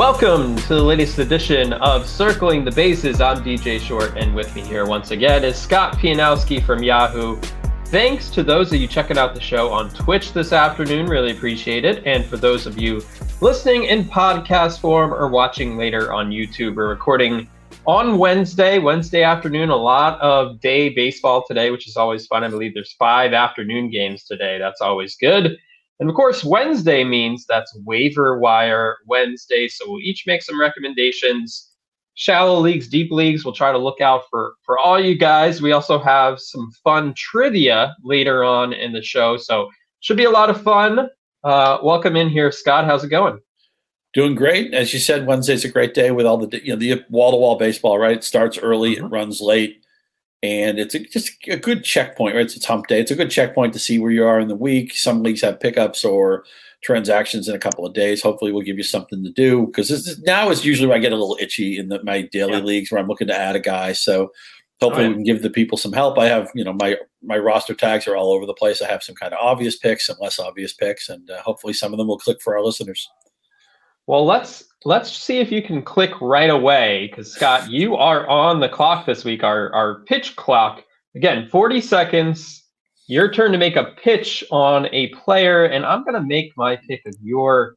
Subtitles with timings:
[0.00, 3.20] Welcome to the latest edition of Circling the Bases.
[3.20, 7.38] I'm DJ Short, and with me here once again is Scott Pianowski from Yahoo.
[7.88, 11.84] Thanks to those of you checking out the show on Twitch this afternoon, really appreciate
[11.84, 12.02] it.
[12.06, 13.02] And for those of you
[13.42, 17.46] listening in podcast form or watching later on YouTube, we're recording
[17.86, 19.68] on Wednesday, Wednesday afternoon.
[19.68, 22.42] A lot of day baseball today, which is always fun.
[22.42, 24.56] I believe there's five afternoon games today.
[24.58, 25.58] That's always good.
[26.00, 29.68] And of course, Wednesday means that's waiver wire Wednesday.
[29.68, 31.68] So we'll each make some recommendations.
[32.14, 35.62] Shallow leagues, deep leagues, we'll try to look out for for all you guys.
[35.62, 39.36] We also have some fun trivia later on in the show.
[39.36, 39.68] So
[40.00, 41.08] should be a lot of fun.
[41.44, 42.84] Uh, welcome in here, Scott.
[42.86, 43.38] How's it going?
[44.12, 44.74] Doing great.
[44.74, 47.36] As you said, Wednesday's a great day with all the you know the wall to
[47.36, 47.98] wall baseball.
[47.98, 49.06] Right, it starts early, mm-hmm.
[49.06, 49.79] it runs late
[50.42, 52.34] and it's a, just a good checkpoint.
[52.34, 53.00] Right, it's a hump day.
[53.00, 54.94] It's a good checkpoint to see where you are in the week.
[54.94, 56.44] Some leagues have pickups or
[56.82, 58.22] transactions in a couple of days.
[58.22, 61.16] Hopefully, we'll give you something to do because now is usually where I get a
[61.16, 62.60] little itchy in the, my daily yeah.
[62.60, 63.92] leagues where I'm looking to add a guy.
[63.92, 64.32] So
[64.80, 65.08] hopefully, oh, yeah.
[65.08, 66.18] we can give the people some help.
[66.18, 68.80] I have you know my my roster tags are all over the place.
[68.80, 71.92] I have some kind of obvious picks, some less obvious picks, and uh, hopefully, some
[71.92, 73.08] of them will click for our listeners.
[74.10, 78.58] Well, let's let's see if you can click right away because Scott, you are on
[78.58, 79.44] the clock this week.
[79.44, 80.82] Our our pitch clock
[81.14, 82.64] again, forty seconds.
[83.06, 87.06] Your turn to make a pitch on a player, and I'm gonna make my pick
[87.06, 87.76] of your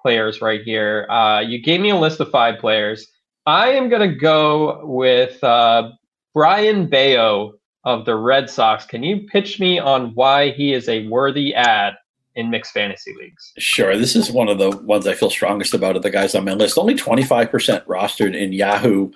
[0.00, 1.06] players right here.
[1.10, 3.06] Uh, you gave me a list of five players.
[3.44, 5.90] I am gonna go with uh,
[6.32, 7.52] Brayan Bello
[7.84, 8.86] of the Red Sox.
[8.86, 11.96] Can you pitch me on why he is a worthy ad
[12.36, 13.52] in mixed fantasy leagues.
[13.58, 13.96] Sure.
[13.96, 16.52] This is one of the ones I feel strongest about of the guys on my
[16.52, 16.78] list.
[16.78, 17.50] Only 25%
[17.86, 19.10] rostered in Yahoo.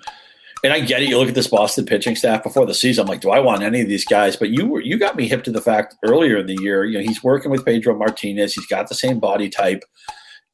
[0.63, 1.09] And I get it.
[1.09, 3.03] You look at this Boston pitching staff before the season.
[3.03, 4.35] I'm like, do I want any of these guys?
[4.35, 6.85] But you were you got me hip to the fact earlier in the year.
[6.85, 8.53] You know, he's working with Pedro Martinez.
[8.53, 9.83] He's got the same body type.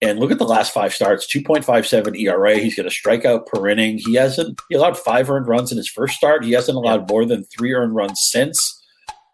[0.02, 2.58] And look at the last five starts: 2.57 ERA.
[2.58, 3.98] He's got a strikeout per inning.
[3.98, 6.46] He hasn't he allowed five earned runs in his first start.
[6.46, 8.82] He hasn't allowed more than three earned runs since.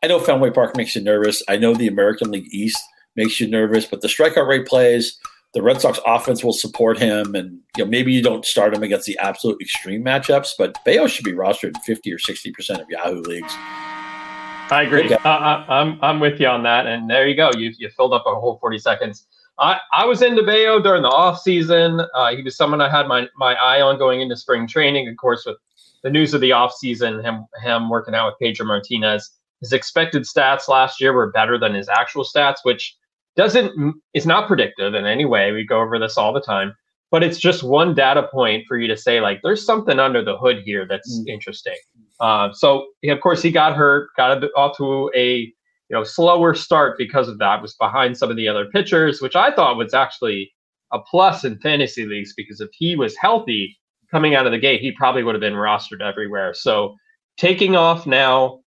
[0.04, 1.44] I know Fenway Park makes you nervous.
[1.48, 2.82] I know the American League East
[3.16, 3.86] makes you nervous.
[3.86, 5.20] But the strikeout rate plays,
[5.54, 8.84] the Red Sox offense will support him, and you know maybe you don't start him
[8.84, 12.82] against the absolute extreme matchups, but Bello should be rostered in fifty or sixty percent
[12.82, 13.54] of Yahoo leagues.
[14.72, 15.14] I agree.
[15.14, 17.52] Uh, uh, I'm I'm with you on that, and there you go.
[17.58, 19.28] You you filled up a whole forty seconds.
[19.60, 22.02] I, I was into Bello during the off season.
[22.16, 25.08] Uh, he was someone I had my my eye on going into spring training.
[25.08, 25.58] Of course, with
[26.02, 29.30] the news of the off season, him him working out with Pedro Martinez,
[29.64, 32.96] his expected stats last year were better than his actual stats, which
[33.36, 35.52] doesn't it's not predictive in any way.
[35.52, 36.74] We go over this all the time,
[37.12, 40.38] but it's just one data point for you to say like there's something under the
[40.38, 41.28] hood here that's mm.
[41.28, 41.76] interesting.
[42.20, 45.52] Uh, so of course he got hurt, got off to a you
[45.92, 47.62] know slower start because of that.
[47.62, 50.52] Was behind some of the other pitchers, which I thought was actually
[50.92, 53.78] a plus in fantasy leagues because if he was healthy
[54.12, 56.54] coming out of the gate, he probably would have been rostered everywhere.
[56.54, 56.96] So
[57.38, 58.60] taking off now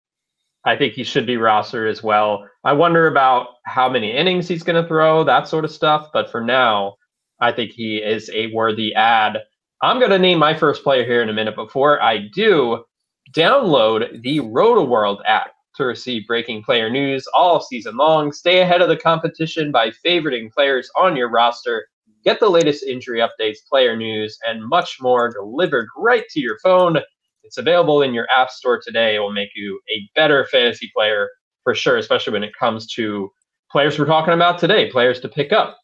[0.67, 2.47] I think he should be rostered as well.
[2.65, 6.09] I wonder about how many innings he's going to throw, that sort of stuff.
[6.13, 6.97] But for now,
[7.41, 9.39] I think he is a worthy ad.
[9.81, 11.55] I'm going to name my first player here in a minute.
[11.55, 12.85] Before I do,
[13.33, 18.33] download the Rotoworld app to receive breaking player news all season long.
[18.33, 21.87] Stay ahead of the competition by favoriting players on your roster.
[22.25, 26.99] Get the latest injury updates, player news, and much more delivered right to your phone.
[27.47, 29.17] It's available in your app store today.
[29.17, 31.31] It will make you a better fantasy player
[31.63, 33.31] for sure, especially when it comes to
[33.71, 35.79] players we're talking about today, players to pick up.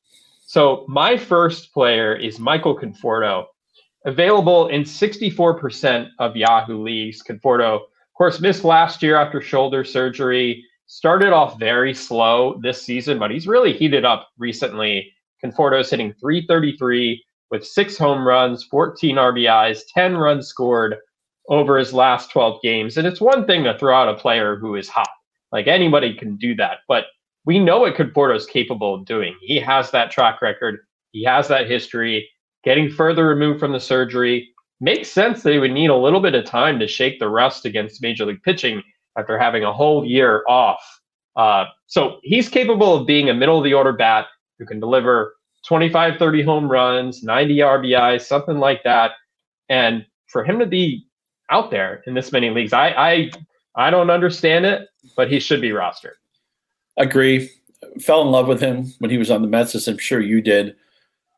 [0.47, 3.47] So my first player is Michael Conforto,
[4.05, 7.23] available in 64% of Yahoo leagues.
[7.23, 7.83] Conforto, of
[8.17, 10.65] course, missed last year after shoulder surgery.
[10.87, 15.11] Started off very slow this season, but he's really heated up recently.
[15.43, 20.97] Conforto is hitting 333 with six home runs, 14 RBIs, 10 runs scored
[21.49, 22.97] over his last 12 games.
[22.97, 25.09] And it's one thing to throw out a player who is hot.
[25.51, 26.79] Like anybody can do that.
[26.89, 27.07] But
[27.45, 29.37] we know what is capable of doing.
[29.41, 30.81] He has that track record,
[31.13, 32.29] he has that history.
[32.65, 34.49] Getting further removed from the surgery
[34.81, 37.65] makes sense that he would need a little bit of time to shake the rust
[37.65, 38.83] against major league pitching
[39.19, 40.81] after having a whole year off.
[41.35, 44.27] Uh, so he's capable of being a middle of the order bat
[44.59, 45.35] who can deliver
[45.67, 49.13] 25, 30 home runs, 90 RBIs, something like that.
[49.69, 51.07] And for him to be
[51.53, 53.31] out there in this many leagues, I I
[53.77, 56.15] I don't understand it, but he should be rostered.
[56.97, 57.51] Agree.
[58.01, 60.41] Fell in love with him when he was on the Mets, as I'm sure you
[60.41, 60.75] did.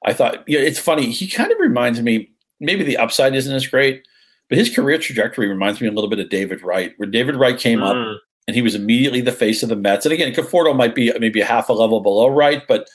[0.05, 1.11] I thought, yeah, it's funny.
[1.11, 2.31] He kind of reminds me.
[2.61, 4.07] Maybe the upside isn't as great,
[4.49, 7.59] but his career trajectory reminds me a little bit of David Wright, where David Wright
[7.59, 7.89] came mm.
[7.89, 10.07] up and he was immediately the face of the Mets.
[10.07, 12.89] And again, Conforto might be maybe a half a level below Wright, but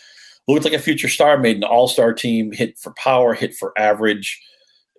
[0.48, 3.74] looked like a future star, made an all star team, hit for power, hit for
[3.78, 4.42] average,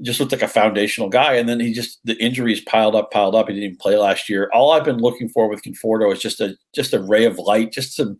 [0.02, 1.34] just looked like a foundational guy.
[1.34, 3.48] And then he just, the injuries piled up, piled up.
[3.48, 4.50] He didn't even play last year.
[4.52, 7.72] All I've been looking for with Conforto is just a, just a ray of light,
[7.72, 8.18] just some,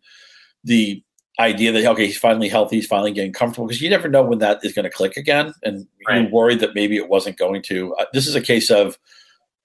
[0.64, 1.02] the
[1.38, 4.40] idea that, okay, he's finally healthy, he's finally getting comfortable because you never know when
[4.40, 5.54] that is going to click again.
[5.62, 6.22] And right.
[6.22, 7.94] you're worried that maybe it wasn't going to.
[7.94, 8.98] Uh, this is a case of,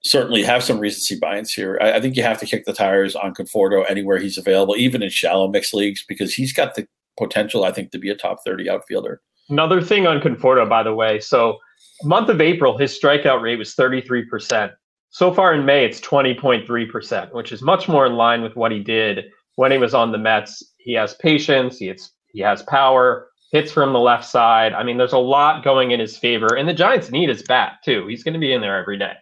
[0.02, 1.78] certainly have some recency bias here.
[1.82, 5.02] I, I, think you have to kick the tires on Conforto anywhere he's available, even
[5.02, 6.86] in shallow mixed leagues, because he's got the
[7.18, 9.20] potential, I think, to be a top 30 outfielder.
[9.48, 11.20] Another thing on Conforto, by the way.
[11.20, 11.58] So,
[12.02, 14.72] month of April, his strikeout rate was 33%.
[15.10, 18.80] So far in May, it's 20.3%, which is much more in line with what he
[18.80, 20.62] did when he was on the Mets.
[20.78, 24.72] He has patience, he, has, he has power, hits from the left side.
[24.72, 26.56] I mean, there's a lot going in his favor.
[26.56, 28.06] And the Giants need his bat, too.
[28.08, 29.12] He's going to be in there every day.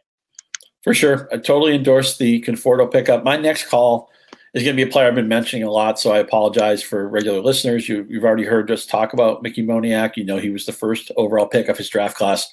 [0.82, 1.28] For sure.
[1.32, 3.24] I totally endorse the Conforto pickup.
[3.24, 4.10] My next call
[4.52, 7.08] is going to be a player I've been mentioning a lot, so I apologize for
[7.08, 7.88] regular listeners.
[7.88, 10.16] You, have already heard us talk about Mickey Moniak.
[10.16, 12.50] You know he was the first overall pick of his draft class.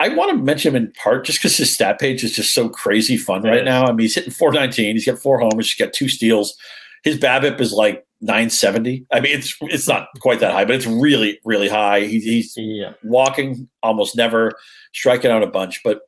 [0.00, 2.68] I want to mention him in part just because his stat page is just so
[2.68, 3.84] crazy fun right now.
[3.84, 4.94] I mean, he's hitting 419.
[4.94, 5.72] He's got four homers.
[5.72, 6.56] He's got two steals.
[7.02, 9.06] His BABIP is like 970.
[9.12, 12.00] I mean, it's it's not quite that high, but it's really really high.
[12.00, 12.92] He, he's yeah.
[13.02, 14.52] walking almost never,
[14.92, 15.80] striking out a bunch.
[15.82, 16.00] But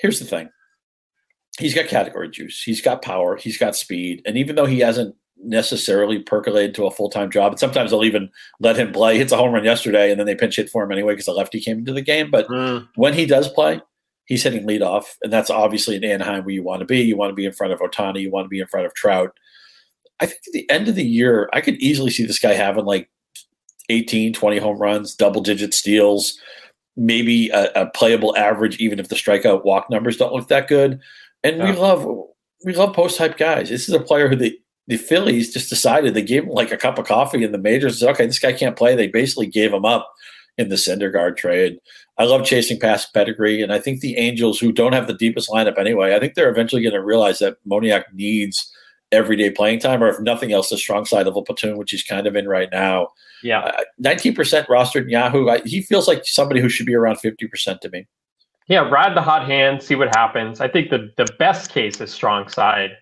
[0.00, 0.48] here's the thing:
[1.58, 2.62] he's got category juice.
[2.62, 3.36] He's got power.
[3.36, 4.22] He's got speed.
[4.26, 8.04] And even though he hasn't necessarily percolated to a full time job, and sometimes they'll
[8.04, 9.14] even let him play.
[9.14, 11.26] He hits a home run yesterday, and then they pinch hit for him anyway because
[11.26, 12.30] the lefty came into the game.
[12.30, 12.86] But mm.
[12.96, 13.80] when he does play,
[14.26, 17.00] he's hitting leadoff, and that's obviously in Anaheim where you want to be.
[17.00, 18.20] You want to be in front of Ohtani.
[18.20, 19.36] You want to be in front of Trout.
[20.20, 22.84] I think at the end of the year, I could easily see this guy having
[22.84, 23.10] like
[23.88, 26.38] 18, 20 home runs, double digit steals,
[26.96, 31.00] maybe a, a playable average, even if the strikeout walk numbers don't look that good.
[31.42, 31.72] And yeah.
[31.72, 32.06] we love
[32.64, 33.68] we love post hype guys.
[33.68, 36.76] This is a player who the the Phillies just decided they gave him like a
[36.76, 38.02] cup of coffee in the majors.
[38.02, 38.94] Okay, this guy can't play.
[38.94, 40.12] They basically gave him up
[40.58, 41.78] in the Syndergaard trade.
[42.16, 45.50] I love chasing past pedigree, and I think the Angels, who don't have the deepest
[45.50, 48.70] lineup anyway, I think they're eventually going to realize that Moniak needs
[49.10, 52.04] everyday playing time, or if nothing else, the strong side of a platoon, which he's
[52.04, 53.08] kind of in right now.
[53.42, 55.48] Yeah, nineteen uh, percent rostered in Yahoo.
[55.48, 58.06] I, he feels like somebody who should be around fifty percent to me.
[58.68, 60.60] Yeah, ride the hot hand, see what happens.
[60.60, 62.92] I think the the best case is strong side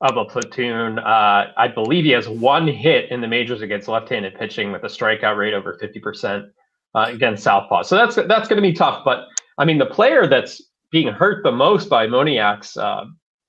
[0.00, 0.98] of a platoon.
[0.98, 4.86] Uh, I believe he has one hit in the majors against left-handed pitching with a
[4.86, 6.46] strikeout rate over fifty percent
[6.94, 7.82] uh, against Southpaw.
[7.82, 9.04] So that's that's going to be tough.
[9.04, 9.26] But
[9.58, 13.04] I mean, the player that's being hurt the most by Moniak's uh,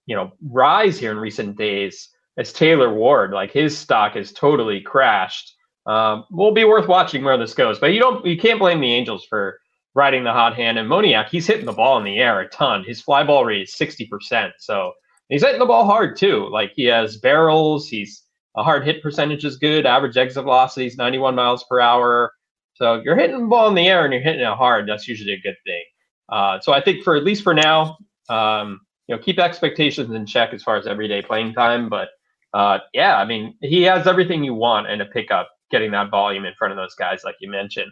[0.06, 3.32] you know rise here in recent days is Taylor Ward.
[3.32, 5.56] Like his stock is totally crashed.
[5.86, 7.80] Um, will be worth watching where this goes.
[7.80, 9.60] But you don't you can't blame the Angels for
[9.96, 10.78] riding the hot hand.
[10.78, 12.84] And Moniak, he's hitting the ball in the air a ton.
[12.84, 14.52] His fly ball rate is 60%.
[14.60, 14.94] So
[15.30, 16.50] he's hitting the ball hard too.
[16.52, 17.88] Like he has barrels.
[17.88, 18.24] He's
[18.56, 19.86] a hard hit percentage is good.
[19.86, 22.34] Average exit velocity is 91 miles per hour.
[22.74, 25.34] So you're hitting the ball in the air and you're hitting it hard, that's usually
[25.34, 25.84] a good thing.
[26.30, 27.98] Uh, so I think for at least for now,
[28.30, 31.90] um, you know, keep expectations in check as far as everyday playing time.
[31.90, 32.10] But
[32.54, 36.46] uh, yeah, I mean, he has everything you want in a pickup, getting that volume
[36.46, 37.92] in front of those guys, like you mentioned.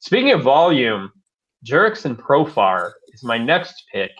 [0.00, 1.10] Speaking of volume,
[1.66, 4.10] Jurickson Profar is my next pick.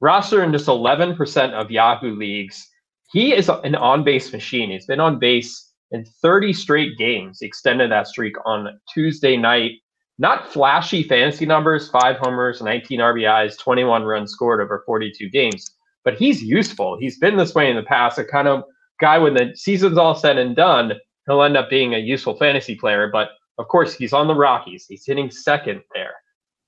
[0.00, 2.68] Roster in just 11% of Yahoo leagues.
[3.12, 4.70] He is an on base machine.
[4.70, 7.40] He's been on base in 30 straight games.
[7.40, 9.72] Extended that streak on Tuesday night.
[10.18, 15.70] Not flashy fantasy numbers five homers, 19 RBIs, 21 runs scored over 42 games,
[16.04, 16.96] but he's useful.
[16.98, 18.64] He's been this way in the past, a kind of
[18.98, 20.94] guy when the season's all said and done,
[21.26, 23.10] he'll end up being a useful fantasy player.
[23.12, 24.86] But Of course, he's on the Rockies.
[24.88, 26.14] He's hitting second there.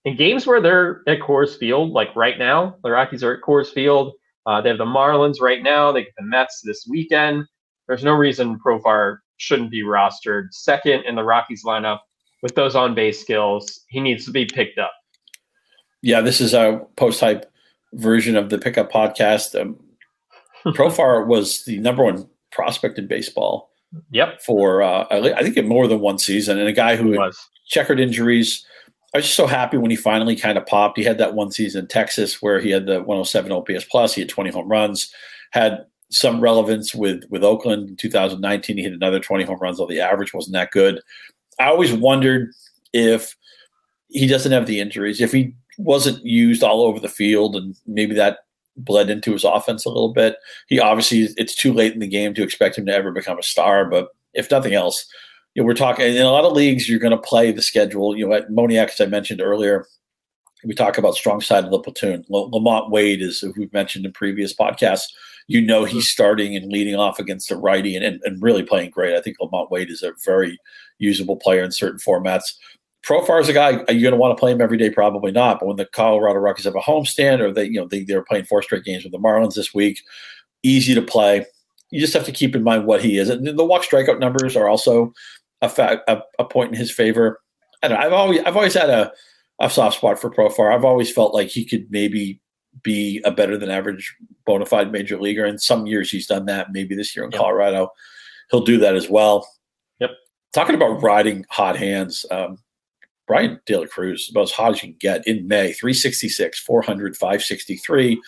[0.04, 3.72] In games where they're at Coors Field, like right now, the Rockies are at Coors
[3.72, 4.14] Field.
[4.46, 5.92] Uh, they have the Marlins right now.
[5.92, 7.44] They get the Mets this weekend.
[7.86, 12.00] There's no reason Profar shouldn't be rostered second in the Rockies lineup
[12.42, 13.80] with those on base skills.
[13.88, 14.92] He needs to be picked up.
[16.02, 17.50] Yeah, this is a post hype
[17.94, 19.60] version of the pickup podcast.
[19.60, 19.78] Um,
[20.74, 23.70] Profar was the number one prospect in baseball.
[24.10, 24.42] Yep.
[24.42, 27.98] For uh, I think in more than one season, and a guy who was checkered
[27.98, 28.64] injuries.
[29.14, 30.98] I was just so happy when he finally kind of popped.
[30.98, 34.14] He had that one season in Texas where he had the 107 OPS plus.
[34.14, 35.12] He had 20 home runs.
[35.52, 38.76] Had some relevance with with Oakland in 2019.
[38.76, 41.00] He hit another 20 home runs, although the average wasn't that good.
[41.58, 42.52] I always wondered
[42.92, 43.34] if
[44.08, 48.14] he doesn't have the injuries, if he wasn't used all over the field, and maybe
[48.14, 48.38] that
[48.76, 50.36] bled into his offense a little bit.
[50.68, 53.42] He obviously it's too late in the game to expect him to ever become a
[53.42, 55.06] star, but if nothing else,
[55.54, 56.88] you know, we're talking in a lot of leagues.
[56.88, 58.16] You're going to play the schedule.
[58.16, 59.86] You know, at Moniak, as I mentioned earlier,
[60.64, 62.24] we talk about strong side of the platoon.
[62.30, 65.06] LaMonte Wade is who we've mentioned in previous podcasts
[65.48, 66.00] you know he's mm-hmm.
[66.00, 69.16] starting and leading off against the righty and, and, and really playing great.
[69.16, 70.58] I think LaMonte Wade is a very
[70.98, 72.44] usable player in certain formats.
[73.04, 74.90] Profar is a guy are you going to want to play him every day?
[74.90, 75.58] Probably not.
[75.58, 78.44] But when the Colorado Rockies have a homestand, or they you know they they're playing
[78.44, 80.00] four straight games with the Marlins this week,
[80.62, 81.46] easy to play.
[81.90, 84.56] You just have to keep in mind what he is, and the walk strikeout numbers
[84.56, 85.12] are also
[85.62, 87.40] a, fa- a, a point in his favor.
[87.82, 89.12] I don't know, I've always I've always had a
[89.60, 90.74] a soft spot for Profar.
[90.74, 92.40] I've always felt like he could maybe
[92.82, 94.14] be a better than average
[94.46, 95.44] bona fide major leaguer.
[95.44, 96.72] And some years he's done that.
[96.72, 97.40] Maybe this year in yep.
[97.40, 97.90] Colorado,
[98.50, 99.48] he'll do that as well.
[100.00, 100.10] Yep.
[100.54, 102.58] Talking about riding hot hands, um,
[103.26, 107.16] Bryan De La Cruz, about as hot as you can get in May 366, 400,
[107.16, 108.20] 563.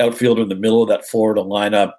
[0.00, 1.92] Outfielder in the middle of that Florida lineup.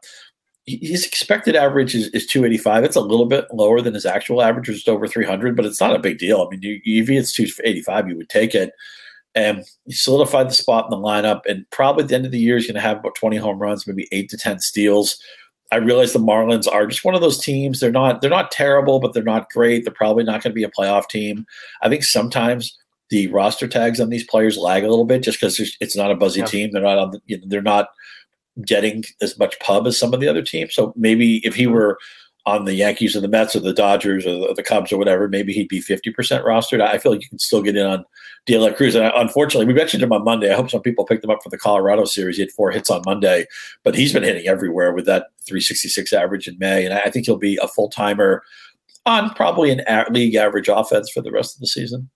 [0.65, 2.85] His expected average is, is 285.
[2.85, 5.95] It's a little bit lower than his actual average, just over 300, but it's not
[5.95, 6.41] a big deal.
[6.41, 8.71] I mean, you, if it's 285, you would take it
[9.35, 11.41] and he solidified the spot in the lineup.
[11.47, 13.59] And probably at the end of the year, he's going to have about 20 home
[13.59, 15.17] runs, maybe eight to 10 steals.
[15.71, 17.79] I realize the Marlins are just one of those teams.
[17.79, 19.83] They're not they're not terrible, but they're not great.
[19.83, 21.45] They're probably not going to be a playoff team.
[21.81, 22.77] I think sometimes
[23.09, 26.15] the roster tags on these players lag a little bit just because it's not a
[26.15, 26.45] buzzy yeah.
[26.45, 26.71] team.
[26.71, 27.87] They're not on the, you know, they're not
[28.65, 30.75] getting as much pub as some of the other teams.
[30.75, 31.97] So maybe if he were
[32.45, 35.53] on the Yankees or the Mets or the Dodgers or the, Cubs or whatever, maybe
[35.53, 36.81] he'd be 50% rostered.
[36.81, 38.03] I feel like you can still get in on
[38.45, 38.95] De La Cruz.
[38.95, 40.51] And unfortunately, we mentioned him on Monday.
[40.51, 42.35] I hope some people picked him up for the Colorado series.
[42.35, 43.45] He had four hits on Monday,
[43.83, 46.83] but he's been hitting everywhere with that 366 average in May.
[46.85, 48.43] And I think he'll be a full timer
[49.05, 52.09] on probably an league average offense for the rest of the season.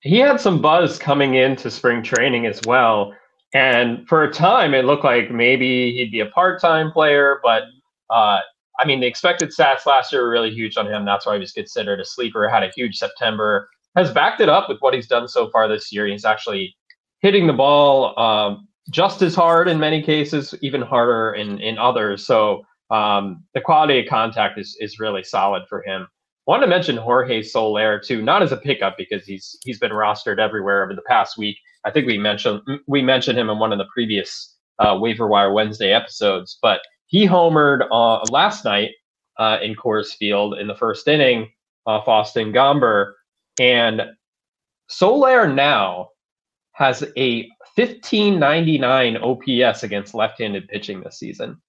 [0.00, 3.14] He had some buzz coming into spring training as well.
[3.54, 7.62] And for a time, it looked like maybe he'd be a part time player, but
[8.10, 8.40] uh,
[8.80, 11.04] I mean, the expected stats last year were really huge on him.
[11.04, 12.48] That's why he was considered a sleeper.
[12.48, 13.68] Had a huge September.
[13.96, 16.06] Has backed it up with what he's done so far this year.
[16.06, 16.74] He's actually
[17.20, 22.26] hitting the ball um, just as hard in many cases, even harder in in others.
[22.26, 26.08] So um, the quality of contact is is really solid for him.
[26.46, 30.40] Want to mention Jorge Soler too, not as a pickup because he's he's been rostered
[30.40, 31.56] everywhere over the past week.
[31.84, 35.52] I think we mentioned we mentioned him in one of the previous uh, waiver wire
[35.52, 38.92] Wednesday episodes, but he homered uh, last night
[39.38, 41.50] uh, in Coors Field in the first inning
[41.86, 43.12] off Austin Gomber.
[43.60, 44.02] And
[44.88, 46.08] Soler now
[46.72, 51.60] has a 1599 OPS against left handed pitching this season.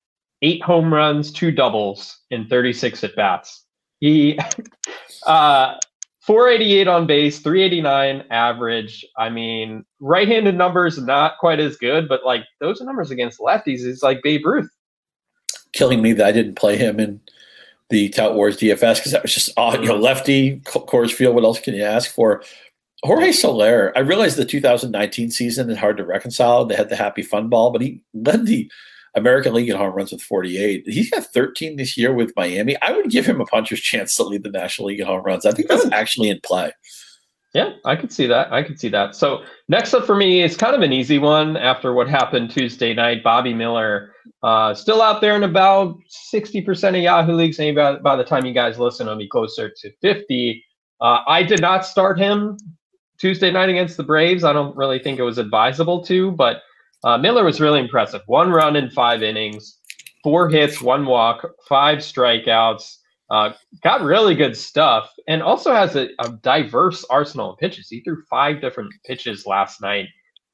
[0.42, 3.66] Eight home runs, two doubles in 36 at bats.
[4.00, 4.40] He,
[5.28, 5.76] uh,
[6.26, 9.06] 488 on base, 389 average.
[9.18, 13.86] I mean, right handed numbers not quite as good, but like those numbers against lefties
[13.86, 14.70] is like Babe Ruth
[15.76, 17.22] killing me that I didn't play him in
[17.90, 19.82] the Tout Wars DFS because that was just odd.
[19.82, 21.36] You know, lefty Coors Field.
[21.36, 22.42] What else can you ask for?
[23.04, 23.94] Jorge Soler.
[23.96, 26.66] I realized the 2019 season is hard to reconcile.
[26.66, 28.72] They had the happy fun ball, but he led the
[29.16, 30.84] American League in home runs with 48.
[30.86, 32.76] He's got 13 this year with Miami.
[32.82, 35.46] I would give him a puncher's chance to lead the National League in home runs.
[35.46, 36.72] I think that's actually in play.
[37.54, 38.52] Yeah, I could see that.
[38.52, 39.16] I could see that.
[39.16, 42.94] So next up for me is kind of an easy one after what happened Tuesday
[42.94, 43.24] night.
[43.24, 44.12] Bobby Miller,
[44.44, 45.96] uh, still out there in about
[46.34, 47.58] 60% of Yahoo leagues.
[47.58, 50.62] Maybe by, by the time you guys listen, it'll be closer to 50.
[51.00, 52.58] Uh, I did not start him
[53.18, 54.44] Tuesday night against the Braves.
[54.44, 56.58] I don't really think it was advisable to, but
[57.06, 58.22] uh, Miller was really impressive.
[58.26, 59.80] One run in five innings,
[60.24, 62.98] four hits, one walk, five strikeouts.
[63.30, 67.88] Uh, got really good stuff and also has a, a, diverse arsenal of pitches.
[67.90, 70.06] He threw five different pitches last night,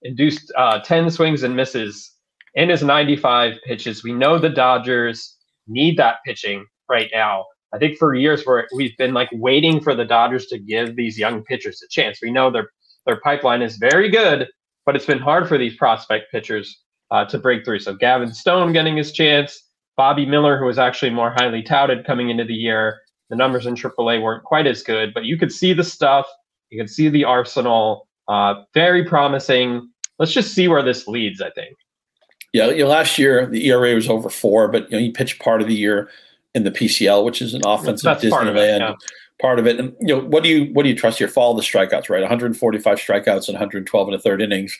[0.03, 2.15] induced uh, 10 swings and misses
[2.55, 4.05] in his 95 pitches.
[4.05, 7.45] We know the Dodgers need that pitching right now.
[7.73, 11.19] I think for years where we've been like waiting for the Dodgers to give these
[11.19, 12.19] young pitchers a chance.
[12.21, 12.69] We know their
[13.05, 14.47] their pipeline is very good,
[14.91, 16.81] but it's been hard for these prospect pitchers
[17.11, 17.79] uh, to break through.
[17.79, 19.63] So Gavin Stone getting his chance,
[19.95, 22.99] Bobby Miller, who was actually more highly touted coming into the year.
[23.29, 26.27] The numbers in AAA weren't quite as good, but you could see the stuff.
[26.71, 28.09] You could see the arsenal.
[28.27, 29.89] Uh, very promising.
[30.19, 31.41] Let's just see where this leads.
[31.41, 31.77] I think.
[32.51, 35.39] Yeah, you know, last year the ERA was over four, but you know he pitched
[35.39, 36.09] part of the year
[36.53, 38.57] in the PCL, which is an offensive Disneyland.
[38.57, 38.93] It, yeah.
[39.41, 41.27] Part of it, and you know what do you what do you trust here?
[41.27, 42.21] Follow the strikeouts, right?
[42.21, 44.77] 145 strikeouts and 112 and a third innings,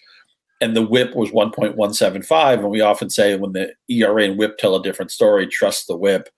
[0.61, 2.53] and the WHIP was 1.175.
[2.59, 5.97] And we often say when the ERA and WHIP tell a different story, trust the
[5.97, 6.29] WHIP.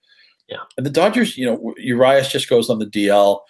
[0.48, 3.40] Yeah, and the Dodgers, you know, Urias just goes on the DL.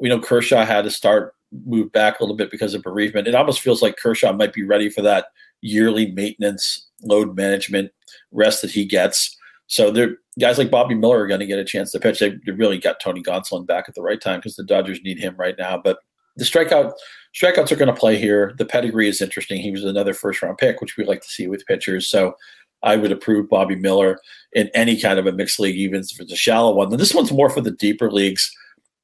[0.00, 1.34] We know Kershaw had to start
[1.66, 3.28] move back a little bit because of bereavement.
[3.28, 5.26] It almost feels like Kershaw might be ready for that
[5.60, 7.92] yearly maintenance, load management
[8.32, 9.36] rest that he gets.
[9.66, 12.18] So there, guys like Bobby Miller are going to get a chance to pitch.
[12.18, 15.36] They, really got Tony Gonsolin back at the right time because the Dodgers need him
[15.36, 15.78] right now.
[15.78, 15.98] But
[16.36, 16.92] the strikeout
[17.34, 18.54] strikeouts are going to play here.
[18.58, 19.60] The pedigree is interesting.
[19.60, 22.08] He was another first round pick, which we like to see with pitchers.
[22.08, 22.34] So
[22.82, 24.18] I would approve Bobby Miller
[24.52, 26.90] in any kind of a mixed league, even if it's a shallow one.
[26.90, 28.50] And this one's more for the deeper leagues.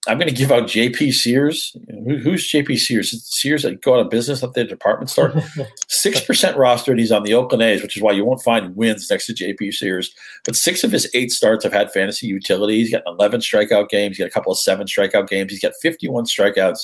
[0.09, 1.77] I'm going to give out JP Sears.
[1.91, 3.23] Who, who's JP Sears?
[3.27, 5.35] Sears that go out of business at the department store.
[5.89, 6.99] Six percent rostered.
[6.99, 9.75] He's on the Oakland A's, which is why you won't find wins next to JP
[9.75, 10.15] Sears.
[10.45, 12.79] But six of his eight starts have had fantasy utility.
[12.79, 14.17] He's got 11 strikeout games.
[14.17, 15.53] He's got a couple of seven strikeout games.
[15.53, 16.81] He's got 51 strikeouts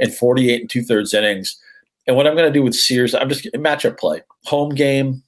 [0.00, 1.56] and 48 and two thirds innings.
[2.06, 5.22] And what I'm going to do with Sears, I'm just matchup play, home game,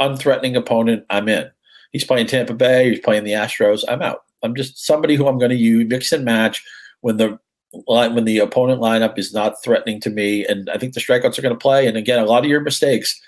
[0.00, 1.04] unthreatening opponent.
[1.08, 1.50] I'm in.
[1.92, 2.90] He's playing Tampa Bay.
[2.90, 3.84] He's playing the Astros.
[3.88, 4.23] I'm out.
[4.44, 6.64] I'm just somebody who I'm going to use mix and match
[7.00, 7.38] when the
[7.72, 11.42] when the opponent lineup is not threatening to me, and I think the strikeouts are
[11.42, 11.88] going to play.
[11.88, 13.20] And again, a lot of your mistakes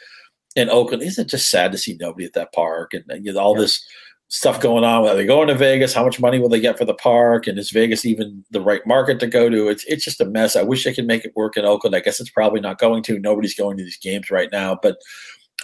[0.54, 1.02] in Oakland.
[1.02, 3.54] Isn't it just sad to see nobody at that park and, and you know, all
[3.56, 3.62] yeah.
[3.62, 3.85] this
[4.28, 5.06] stuff going on?
[5.06, 5.92] Are they going to Vegas?
[5.92, 7.46] How much money will they get for the park?
[7.46, 9.68] And is Vegas even the right market to go to?
[9.68, 10.56] It's it's just a mess.
[10.56, 11.94] I wish they could make it work in Oakland.
[11.96, 13.18] I guess it's probably not going to.
[13.18, 14.96] Nobody's going to these games right now, but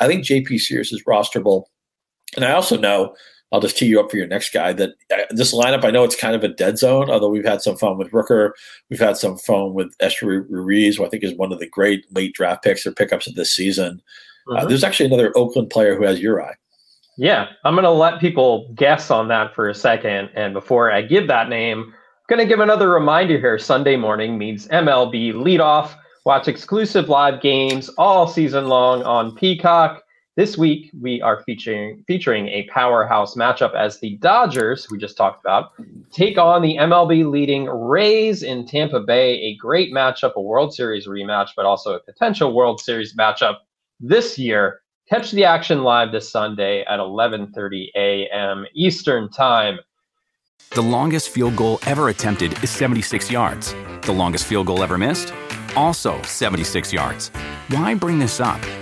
[0.01, 1.65] I think JP Sears is rosterable.
[2.37, 3.15] And I also know
[3.53, 4.73] I'll just tee you up for your next guy.
[4.73, 7.11] That uh, this lineup, I know it's kind of a dead zone.
[7.11, 8.53] Although we've had some fun with Rooker,
[8.89, 12.05] we've had some fun with Esteury Ruiz, who I think is one of the great
[12.15, 14.03] late draft picks or pickups of this season.
[14.49, 14.65] Uh, mm-hmm.
[14.65, 16.55] Uh, there's actually another Oakland player who has your eye.
[17.19, 20.31] Yeah, I'm going to let people guess on that for a second.
[20.35, 21.95] And before I give that name, I'm
[22.37, 23.59] going to give another reminder here.
[23.59, 25.95] Sunday morning means MLB leadoff.
[26.25, 30.02] Watch exclusive live games all season long on Peacock.
[30.35, 35.41] This week, we are featuring featuring a powerhouse matchup as the Dodgers, we just talked
[35.41, 35.73] about,
[36.11, 39.35] take on the MLB leading Rays in Tampa Bay.
[39.35, 43.57] A great matchup, a World Series rematch, but also a potential World Series matchup
[44.01, 44.81] this year.
[45.07, 48.65] Catch the action live this Sunday at 11:30 a.m.
[48.75, 49.81] Eastern Time.
[50.71, 53.75] The longest field goal ever attempted is 76 yards.
[54.01, 55.35] The longest field goal ever missed,
[55.77, 57.29] also 76 yards.
[57.69, 58.82] Why bring this up?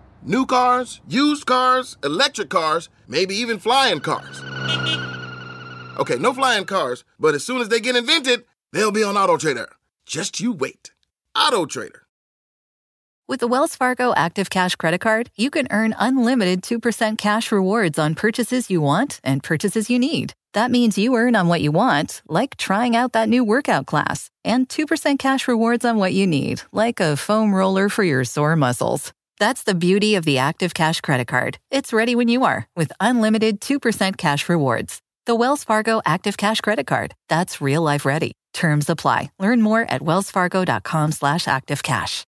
[0.23, 4.39] New cars, used cars, electric cars, maybe even flying cars.
[5.97, 9.65] Okay, no flying cars, but as soon as they get invented, they'll be on AutoTrader.
[10.05, 10.91] Just you wait.
[11.35, 12.01] AutoTrader.
[13.27, 17.97] With the Wells Fargo Active Cash Credit Card, you can earn unlimited 2% cash rewards
[17.97, 20.33] on purchases you want and purchases you need.
[20.53, 24.29] That means you earn on what you want, like trying out that new workout class,
[24.43, 28.55] and 2% cash rewards on what you need, like a foam roller for your sore
[28.55, 29.13] muscles.
[29.41, 31.57] That's the beauty of the Active Cash credit card.
[31.71, 35.01] It's ready when you are with unlimited 2% cash rewards.
[35.25, 37.15] The Wells Fargo Active Cash credit card.
[37.27, 38.33] That's real life ready.
[38.53, 39.31] Terms apply.
[39.39, 42.23] Learn more at wellsfargo.com slash activecash.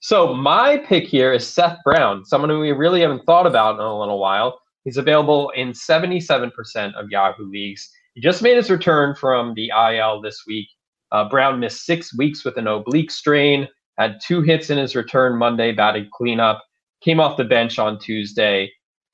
[0.00, 3.80] So my pick here is Seth Brown, someone who we really haven't thought about in
[3.80, 4.58] a little while.
[4.82, 6.50] He's available in 77%
[6.94, 7.88] of Yahoo leagues.
[8.14, 10.66] He just made his return from the IL this week.
[11.12, 15.38] Uh, Brown missed six weeks with an oblique strain had two hits in his return
[15.38, 16.62] Monday, batted cleanup,
[17.02, 18.70] came off the bench on Tuesday.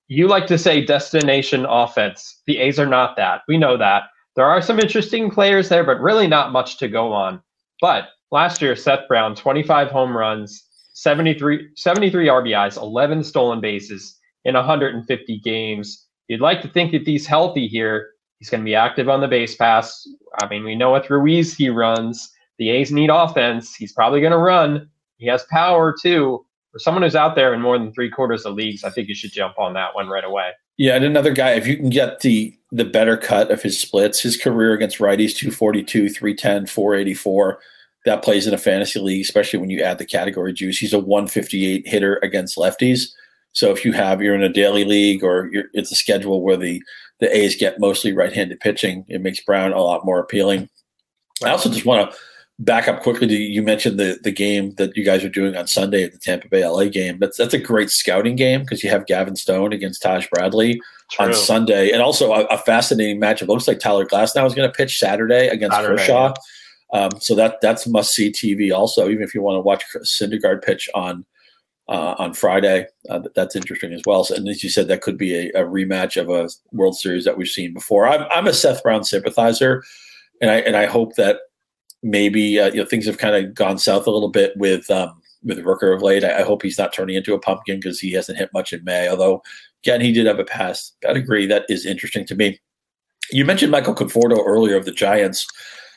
[0.08, 2.42] You like to say destination offense.
[2.46, 3.42] The A's are not that.
[3.48, 4.04] We know that.
[4.36, 7.42] There are some interesting players there, but really not much to go on.
[7.80, 10.64] But last year, Seth Brown, 25 home runs,
[10.94, 16.06] 73, 73 RBIs, 11 stolen bases in 150 games.
[16.28, 18.10] You'd like to think that he's healthy here.
[18.38, 20.06] He's going to be active on the base pass.
[20.40, 23.74] I mean, we know with Ruiz he runs The A's need offense.
[23.74, 24.86] He's probably going to run.
[25.16, 26.44] He has power too.
[26.72, 29.14] For someone who's out there in more than three quarters of leagues, I think you
[29.14, 30.50] should jump on that one right away.
[30.76, 34.20] Yeah, and another guy, if you can get the the better cut of his splits,
[34.20, 37.58] his career against righties 242, 310, 484.
[38.04, 40.78] That plays in a fantasy league, especially when you add the category juice.
[40.78, 43.08] He's a 158 hitter against lefties.
[43.52, 46.82] So if you have you're in a daily league or it's a schedule where the
[47.20, 50.68] the A's get mostly right-handed pitching, it makes Brown a lot more appealing.
[51.42, 52.16] I also just want to
[52.60, 55.66] back up quickly to you mentioned the the game that you guys are doing on
[55.66, 57.18] Sunday at the Tampa Bay LA game.
[57.18, 61.26] That's that's a great scouting game because you have Gavin Stone against Taj Bradley True.
[61.26, 63.48] on Sunday, and also a, a, fascinating matchup.
[63.48, 66.34] Looks like Tyler Glasnow is going to pitch Saturday against Saturday, Kershaw.
[66.92, 67.00] Yeah.
[67.00, 68.72] Um, so that that's must see TV.
[68.72, 71.24] Also, even if you want to watch Syndergaard pitch on
[71.88, 72.86] uh, on Friday.
[73.08, 74.22] Uh, that's interesting as well.
[74.22, 77.24] So, and as you said, that could be a, a, rematch of a World Series
[77.24, 78.06] that we've seen before.
[78.06, 79.82] I'm, I'm a Seth Brown sympathizer,
[80.40, 81.40] and I and I hope that
[82.02, 85.20] maybe uh, you know things have kind of gone south a little bit with um,
[85.42, 86.24] with Rooker of late.
[86.24, 88.84] I, I, hope he's not turning into a pumpkin because he hasn't hit much in
[88.84, 89.08] May.
[89.08, 89.42] Although
[89.84, 92.60] again, he did have a pass pedigree that is interesting to me.
[93.30, 95.46] You mentioned Michael Conforto earlier of the Giants.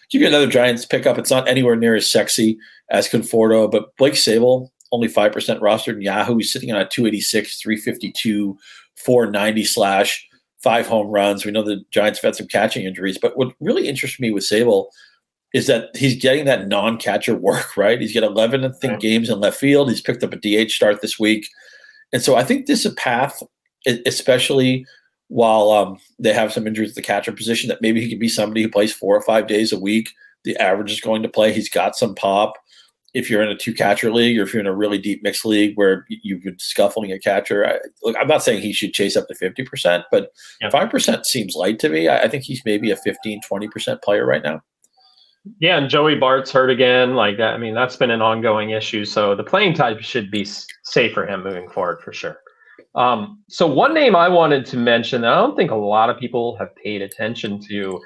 [0.09, 1.17] Give you another Giants pickup.
[1.17, 2.57] It's not anywhere near as sexy
[2.89, 6.37] as Conforto, but Blake Sabol only 5% rostered in Yahoo.
[6.37, 8.55] He's sitting on a 286, 352,
[8.95, 10.29] 490 slash,
[10.61, 11.43] five home runs.
[11.43, 14.43] We know the Giants have had some catching injuries, but what really interests me with
[14.43, 14.87] Sabol
[15.53, 18.01] is that he's getting that non-catcher work, right?
[18.01, 19.89] He's got 11, I think, games in left field.
[19.89, 21.47] He's picked up a DH start this week.
[22.11, 23.41] And so I think this is a path,
[24.05, 24.85] especially
[25.29, 28.29] while um, they have some injuries at the catcher position, that maybe he could be
[28.29, 30.09] somebody who plays four or five days a week.
[30.43, 31.53] The average is going to play.
[31.53, 32.53] He's got some pop
[33.13, 35.45] if you're in a two catcher league or if you're in a really deep mixed
[35.45, 39.15] league where you've been scuffling a catcher, I, look, I'm not saying he should chase
[39.15, 40.69] up to 50%, but yeah.
[40.69, 42.07] 5% seems light to me.
[42.07, 44.61] I, I, think he's maybe a 15, 20% player right now.
[45.59, 47.15] Yeah, and Joey Bart's hurt again.
[47.15, 47.53] Like that.
[47.53, 49.05] I mean, that's been an ongoing issue.
[49.05, 50.45] So the playing type should be
[50.83, 52.37] safe for him moving forward for sure.
[52.95, 56.17] Um, so one name I wanted to mention that I don't think a lot of
[56.17, 57.99] people have paid attention to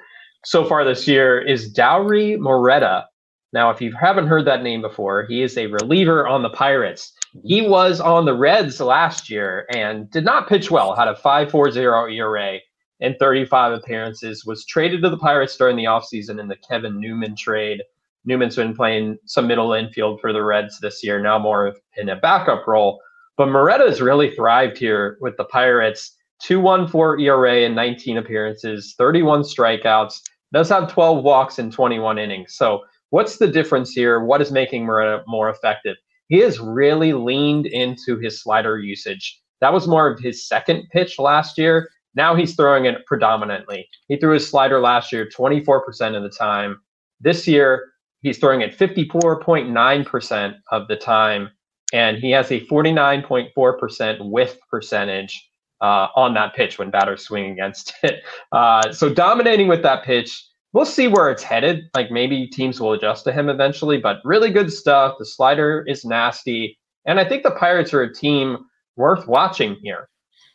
[0.45, 3.06] so far this year is Dauri Moreta
[3.54, 7.13] now, if you haven't heard that name before, he is a reliever on the Pirates.
[7.43, 12.13] He was on the Reds last year and did not pitch well, had a 5.40
[12.13, 12.60] ERA
[12.99, 17.36] in 35 appearances, was traded to the Pirates during the offseason in the Kevin Newman
[17.36, 17.81] trade.
[18.25, 22.15] Newman's been playing some middle infield for the Reds this year, now more in a
[22.15, 23.01] backup role.
[23.38, 26.15] But Moreta has really thrived here with the Pirates.
[26.43, 30.21] 2.14 ERA in 19 appearances, 31 strikeouts,
[30.53, 32.53] does have 12 walks in 21 innings.
[32.53, 34.19] So What's the difference here?
[34.19, 35.95] What is making Moreta more effective?
[36.27, 39.41] He has really leaned into his slider usage.
[39.62, 41.89] That was more of his second pitch last year.
[42.17, 43.88] Now he's throwing it predominantly.
[44.08, 46.82] He threw his slider last year 24% of the time.
[47.21, 51.49] This year, he's throwing it 54.9% of the time.
[51.93, 55.49] And he has a 49.4% whiff percentage
[55.80, 58.23] uh, on that pitch when batters swing against it.
[58.51, 61.89] Uh, so dominating with that pitch we'll see where it's headed.
[61.95, 65.15] Like maybe teams will adjust to him eventually, but really good stuff.
[65.17, 66.77] The slider is nasty.
[67.06, 68.58] And I think the Pirates are a team
[68.95, 70.10] worth watching here.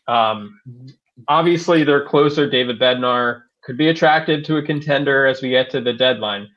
[0.08, 0.60] Um,
[1.28, 5.80] obviously, their closer, David Bednar, could be attracted to a contender as we get to
[5.80, 6.48] the deadline.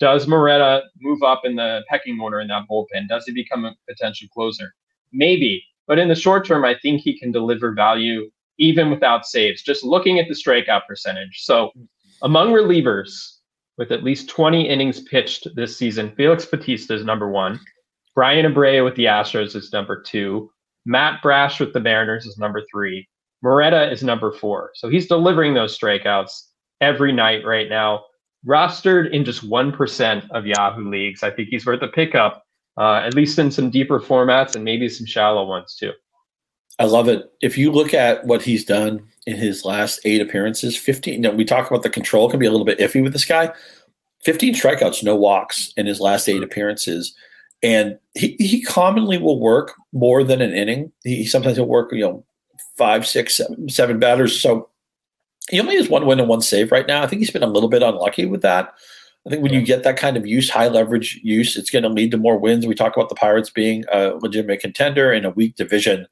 [0.00, 3.08] Does Moreta move up in the pecking order in that bullpen?
[3.08, 4.74] Does he become a potential closer?
[5.12, 5.64] Maybe.
[5.86, 9.84] But in the short term, I think he can deliver value even without saves, just
[9.84, 11.42] looking at the strikeout percentage.
[11.44, 11.72] So
[12.22, 13.36] among relievers
[13.76, 17.60] with at least 20 innings pitched this season, Felix Bautista is number one.
[18.14, 20.50] Bryan Abreu with the Astros is number two.
[20.84, 23.08] Matt Brash with the Mariners is number three.
[23.42, 24.70] Moreta is number four.
[24.74, 26.42] So he's delivering those strikeouts
[26.80, 28.04] every night right now.
[28.46, 31.22] Rostered in just 1% of Yahoo leagues.
[31.22, 32.44] I think he's worth a pickup,
[32.76, 35.92] uh, at least in some deeper formats and maybe some shallow ones too.
[36.78, 37.32] I love it.
[37.40, 41.32] If you look at what he's done in his last eight appearances, 15, you know,
[41.32, 43.52] we talk about the control can be a little bit iffy with this guy.
[44.24, 47.14] 15 strikeouts, no walks in his last eight appearances.
[47.62, 50.92] And he, he commonly will work more than an inning.
[51.02, 52.24] He sometimes will work, you know,
[52.78, 54.40] five, six, seven, seven batters.
[54.40, 54.70] So
[55.50, 57.02] he only has one win and one save right now.
[57.02, 58.72] I think he's been a little bit unlucky with that.
[59.26, 61.88] I think when you get that kind of use, high leverage use, it's going to
[61.90, 62.66] lead to more wins.
[62.66, 66.06] We talk about the Pirates being a legitimate contender in a weak division.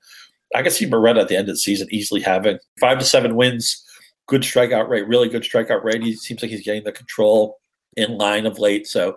[0.55, 3.37] I can see Moreta at the end of the season easily having five to seven
[3.37, 3.83] wins,
[4.27, 6.03] good strikeout rate, really good strikeout rate.
[6.03, 7.59] He seems like he's getting the control
[7.97, 8.87] in line of late.
[8.87, 9.17] So,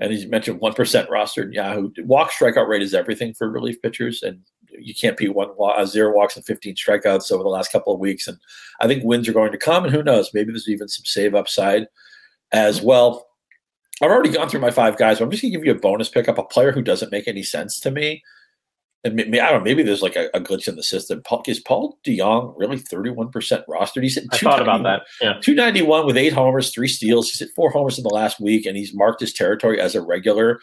[0.00, 1.90] and he's mentioned one percent rostered Yahoo.
[2.04, 4.40] Walk strikeout rate is everything for relief pitchers, and
[4.78, 8.00] you can't beat one uh, zero walks and 15 strikeouts over the last couple of
[8.00, 8.28] weeks.
[8.28, 8.38] And
[8.80, 11.34] I think wins are going to come, and who knows, maybe there's even some save
[11.34, 11.86] upside
[12.52, 13.26] as well.
[14.02, 15.18] I've already gone through my five guys.
[15.18, 17.28] But I'm just gonna give you a bonus pick up a player who doesn't make
[17.28, 18.22] any sense to me.
[19.04, 19.64] And maybe, I don't know.
[19.64, 21.20] Maybe there's like a, a glitch in the system.
[21.26, 24.02] Paul, is Paul DeJong really 31 percent rostered?
[24.02, 25.02] He's at I thought about that.
[25.20, 27.30] Yeah, 291 with eight homers, three steals.
[27.30, 30.02] He's hit four homers in the last week, and he's marked his territory as a
[30.02, 30.58] regular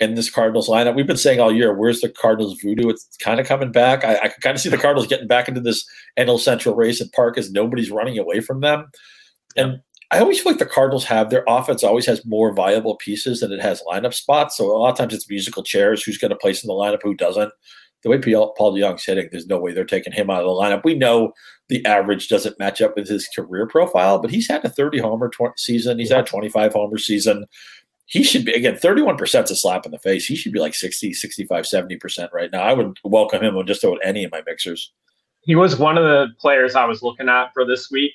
[0.00, 0.96] in this Cardinals lineup.
[0.96, 2.88] We've been saying all year, where's the Cardinals voodoo?
[2.88, 4.04] It's kind of coming back.
[4.04, 5.86] I, I can kind of see the Cardinals getting back into this
[6.18, 8.86] NL Central race at Park as nobody's running away from them.
[9.56, 9.80] And
[10.10, 13.52] I always feel like the Cardinals have their offense always has more viable pieces than
[13.52, 14.56] it has lineup spots.
[14.56, 17.02] So a lot of times it's musical chairs who's going to place in the lineup,
[17.02, 17.52] who doesn't.
[18.02, 20.84] The way Paul DeJong's hitting, there's no way they're taking him out of the lineup.
[20.84, 21.32] We know
[21.68, 25.30] the average doesn't match up with his career profile, but he's had a 30 homer
[25.30, 25.98] tw- season.
[25.98, 27.46] He's had a 25 homer season
[28.06, 30.26] he should be again 31% is a slap in the face.
[30.26, 32.62] He should be like 60 65 70% right now.
[32.62, 34.92] I would welcome him on just about any of my mixers.
[35.42, 38.12] He was one of the players i was looking at for this week.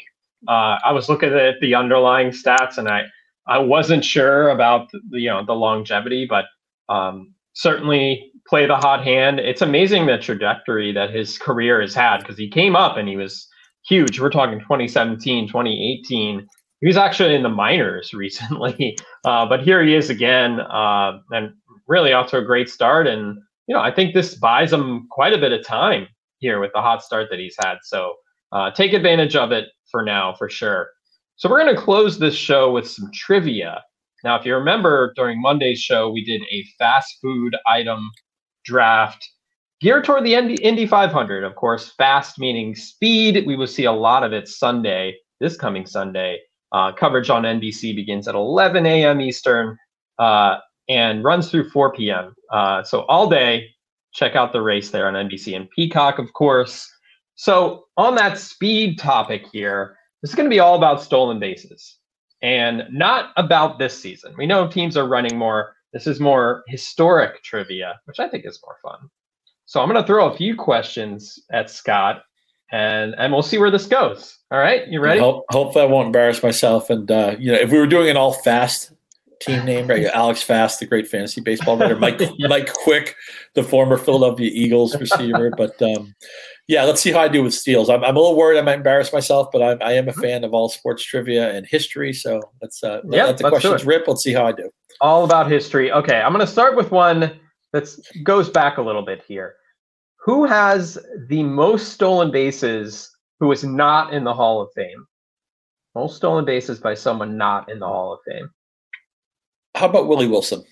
[0.48, 3.04] Uh, i was looking at the underlying stats and i
[3.48, 6.46] i wasn't sure about the you know the longevity but
[6.88, 9.40] um, certainly play the hot hand.
[9.40, 13.16] It's amazing the trajectory that his career has had because he came up and he
[13.16, 13.48] was
[13.88, 14.20] huge.
[14.20, 16.48] We're talking 2017 2018
[16.82, 21.54] he was actually in the minors recently, uh, but here he is again, uh, and
[21.88, 23.08] really off to a great start.
[23.08, 23.38] And
[23.68, 26.08] you know, I think this buys him quite a bit of time
[26.40, 27.78] here with the hot start that he's had.
[27.84, 28.14] So
[28.52, 30.90] uh, take advantage of it for now, for sure.
[31.36, 33.84] So we're going to close this show with some trivia.
[34.24, 38.10] Now, if you remember during Monday's show, we did a fast food item
[38.66, 39.26] draft
[39.80, 41.44] geared toward the Indy 500.
[41.44, 43.46] Of course, fast meaning speed.
[43.46, 46.40] We will see a lot of it Sunday, this coming Sunday.
[46.72, 49.22] Uh, coverage on NBC begins at 11 a.m.
[49.22, 49.78] Eastern
[50.20, 52.36] uh, and runs through 4 p.m.
[52.52, 53.70] Uh, so all day,
[54.14, 56.92] check out the race there on NBC and Peacock, of course.
[57.36, 61.98] So on that speed topic here, this is going to be all about stolen bases
[62.42, 64.34] and not about this season.
[64.38, 65.76] We know teams are running more.
[65.94, 69.10] This is more historic trivia, which I think is more fun.
[69.66, 72.24] So I'm going to throw a few questions at Scott
[72.72, 74.38] and and we'll see where this goes.
[74.52, 75.20] All right, you ready?
[75.20, 76.90] Hope, hope I won't embarrass myself.
[76.90, 78.92] And uh, you know, if we were doing an all fast
[79.40, 80.06] team name, right?
[80.06, 82.48] Alex Fast, the great fantasy baseball writer, Mike yeah.
[82.48, 83.16] Mike Quick,
[83.54, 85.52] the former Philadelphia Eagles receiver.
[85.58, 86.14] but um,
[86.68, 87.90] yeah, let's see how I do with steals.
[87.90, 90.44] I'm, I'm a little worried I might embarrass myself, but I'm, I am a fan
[90.44, 92.14] of all sports trivia and history.
[92.14, 94.08] So let's uh, let, let the questions rip.
[94.08, 94.70] Let's see how I do.
[95.02, 95.92] All about history.
[95.92, 97.40] Okay, I'm going to start with one
[97.72, 97.88] that
[98.24, 99.56] goes back a little bit here
[100.22, 105.08] who has the most stolen bases who is not in the Hall of Fame?
[105.96, 108.50] Most stolen bases by someone not in the Hall of Fame.
[109.76, 110.64] How about Willie Wilson?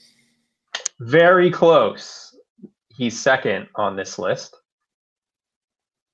[1.00, 2.36] Very close.
[2.90, 4.56] He's second on this list.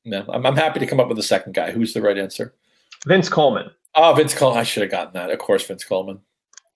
[0.06, 1.72] No, I'm, I'm happy to come up with a second guy.
[1.72, 2.54] Who's the right answer?
[3.06, 3.72] Vince Coleman.
[3.96, 4.60] Oh, Vince Coleman.
[4.60, 5.32] I should have gotten that.
[5.32, 6.20] Of course, Vince Coleman.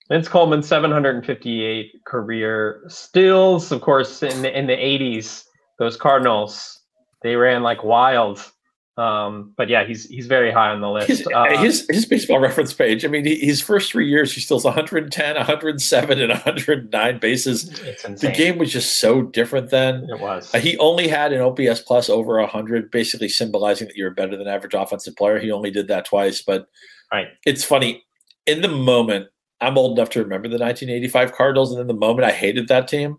[0.10, 3.72] Vince Coleman, 758 career steals.
[3.72, 5.43] Of course, in the, in the 80s,
[5.79, 6.81] those Cardinals,
[7.21, 8.51] they ran like wild.
[8.97, 11.07] Um, but yeah, he's he's very high on the list.
[11.07, 13.05] His, uh, his, his baseball reference page.
[13.05, 17.69] I mean, he, his first three years, he steals 110, 107, and 109 bases.
[17.69, 20.07] The game was just so different then.
[20.09, 20.53] It was.
[20.53, 24.35] Uh, he only had an OPS plus over 100, basically symbolizing that you're a better
[24.35, 25.37] than average offensive player.
[25.37, 26.67] He only did that twice, but
[27.13, 27.27] right.
[27.45, 28.03] It's funny
[28.47, 29.27] in the moment.
[29.59, 32.87] I'm old enough to remember the 1985 Cardinals, and in the moment, I hated that
[32.87, 33.17] team.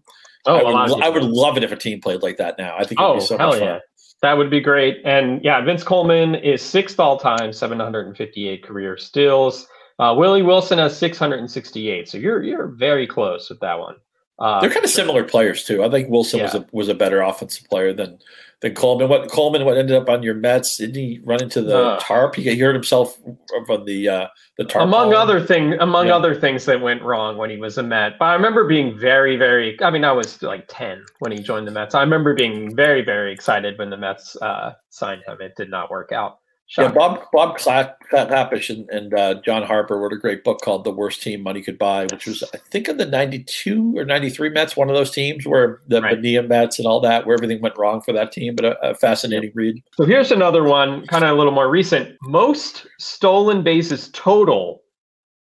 [0.48, 2.74] Oh, I would, I would love it if a team played like that now.
[2.76, 3.68] I think it'd oh, be so hell much fun.
[3.68, 3.78] Yeah.
[4.22, 5.00] That would be great.
[5.04, 9.68] And yeah, Vince Coleman is sixth all time, 758 career steals.
[9.98, 12.08] Uh, Willie Wilson has 668.
[12.08, 13.96] So you're you're very close with that one.
[14.38, 15.82] Uh, They're kind of similar players too.
[15.82, 16.44] I think Wilson yeah.
[16.44, 18.18] was a was a better offensive player than
[18.60, 19.08] than Coleman.
[19.08, 20.76] What Coleman what ended up on your Mets?
[20.76, 22.36] Didn't he run into the uh, tarp?
[22.36, 23.18] He, he hurt himself
[23.68, 24.84] on the uh, the tarp.
[24.84, 26.16] Among other thing, among yeah.
[26.16, 28.18] other things that went wrong when he was a Met.
[28.18, 29.80] But I remember being very very.
[29.82, 31.96] I mean, I was like ten when he joined the Mets.
[31.96, 35.38] I remember being very very excited when the Mets uh, signed him.
[35.40, 36.38] It did not work out.
[36.76, 40.90] Yeah, Bob Bob Klapisch and, and uh, John Harper wrote a great book called "The
[40.90, 44.76] Worst Team Money Could Buy," which was I think of the '92 or '93 Mets,
[44.76, 46.16] one of those teams where the right.
[46.16, 48.54] Bonilla Mets and all that, where everything went wrong for that team.
[48.54, 49.82] But a, a fascinating read.
[49.94, 52.16] So here's another one, kind of a little more recent.
[52.22, 54.82] Most stolen bases total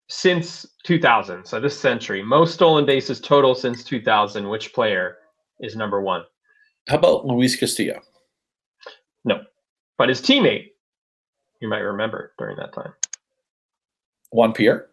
[0.08, 1.44] since 2000.
[1.46, 4.48] So this century, most stolen bases total since 2000.
[4.48, 5.18] Which player
[5.60, 6.24] is number one?
[6.88, 8.00] How about Luis Castillo?
[9.26, 9.42] No,
[9.98, 10.68] but his teammate
[11.62, 12.94] you might remember during that time.
[14.32, 14.88] Juan Pierre?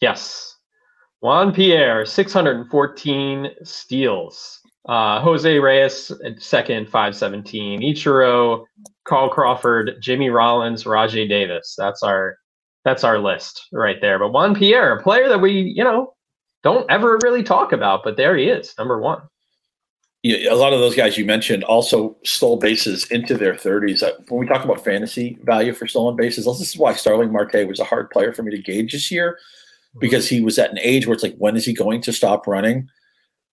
[0.00, 0.56] Yes.
[1.20, 4.60] Juan Pierre, 614 steals.
[4.88, 7.82] Uh, Jose Reyes, second, 517.
[7.82, 8.64] Ichiro,
[9.04, 11.74] Carl Crawford, Jimmy Rollins, Rajai Davis.
[11.76, 12.36] That's our
[12.84, 14.18] that's our list right there.
[14.18, 16.14] But Juan Pierre, a player that we, you know,
[16.62, 19.20] don't ever really talk about, but there he is, number one.
[20.22, 24.02] Yeah, a lot of those guys you mentioned also stole bases into their 30s.
[24.02, 27.66] Uh, when we talk about fantasy value for stolen bases, this is why Starling Marte
[27.66, 29.38] was a hard player for me to gauge this year
[29.98, 32.46] because he was at an age where it's like, when is he going to stop
[32.46, 32.86] running?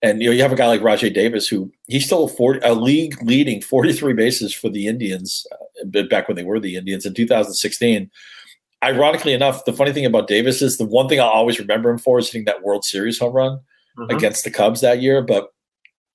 [0.01, 2.73] And you know, you have a guy like Rajai Davis who he's still 40, a
[2.73, 5.47] league leading 43 bases for the Indians
[5.95, 8.11] uh, back when they were the Indians in 2016.
[8.83, 11.97] Ironically enough, the funny thing about Davis is the one thing I'll always remember him
[11.97, 13.59] for is hitting that World Series home run
[13.97, 14.15] mm-hmm.
[14.15, 15.23] against the Cubs that year.
[15.23, 15.49] But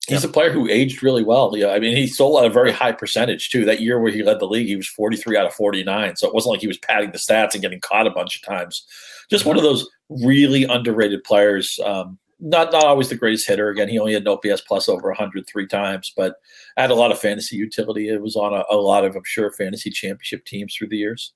[0.07, 1.55] he's a player who aged really well.
[1.55, 3.65] Yeah, I mean, he stole at a very high percentage too.
[3.65, 6.15] That year where he led the league, he was 43 out of 49.
[6.15, 8.41] So it wasn't like he was padding the stats and getting caught a bunch of
[8.41, 8.85] times.
[9.29, 11.79] Just one of those really underrated players.
[11.85, 13.69] Um, not not always the greatest hitter.
[13.69, 16.35] Again, he only had an OPS plus over 100 three times, but
[16.75, 18.09] had a lot of fantasy utility.
[18.09, 21.31] It was on a, a lot of, I'm sure, fantasy championship teams through the years.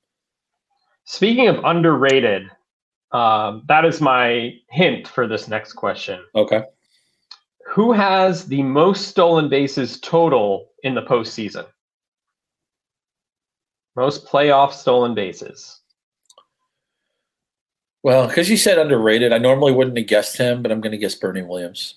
[1.06, 2.52] Speaking of underrated,
[3.14, 6.20] um, that is my hint for this next question.
[6.36, 6.64] Okay.
[7.68, 11.66] Who has the most stolen bases total in the postseason?
[13.96, 15.82] Most playoff stolen bases.
[18.04, 20.98] Well, because you said underrated, I normally wouldn't have guessed him, but I'm going to
[20.98, 21.96] guess Bernie Williams.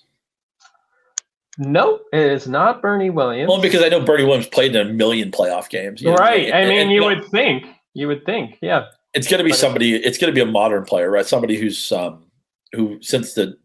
[1.57, 3.49] Nope, it is not Bernie Williams.
[3.49, 6.03] Well, because I know Bernie Williams played in a million playoff games.
[6.03, 6.49] Right.
[6.49, 6.55] Know?
[6.55, 7.65] I mean, and, you and, would think.
[7.93, 8.57] You would think.
[8.61, 8.85] Yeah.
[9.13, 9.95] It's going to be somebody.
[9.95, 11.25] It's going to be a modern player, right?
[11.25, 12.25] Somebody who's um,
[12.73, 13.57] who since the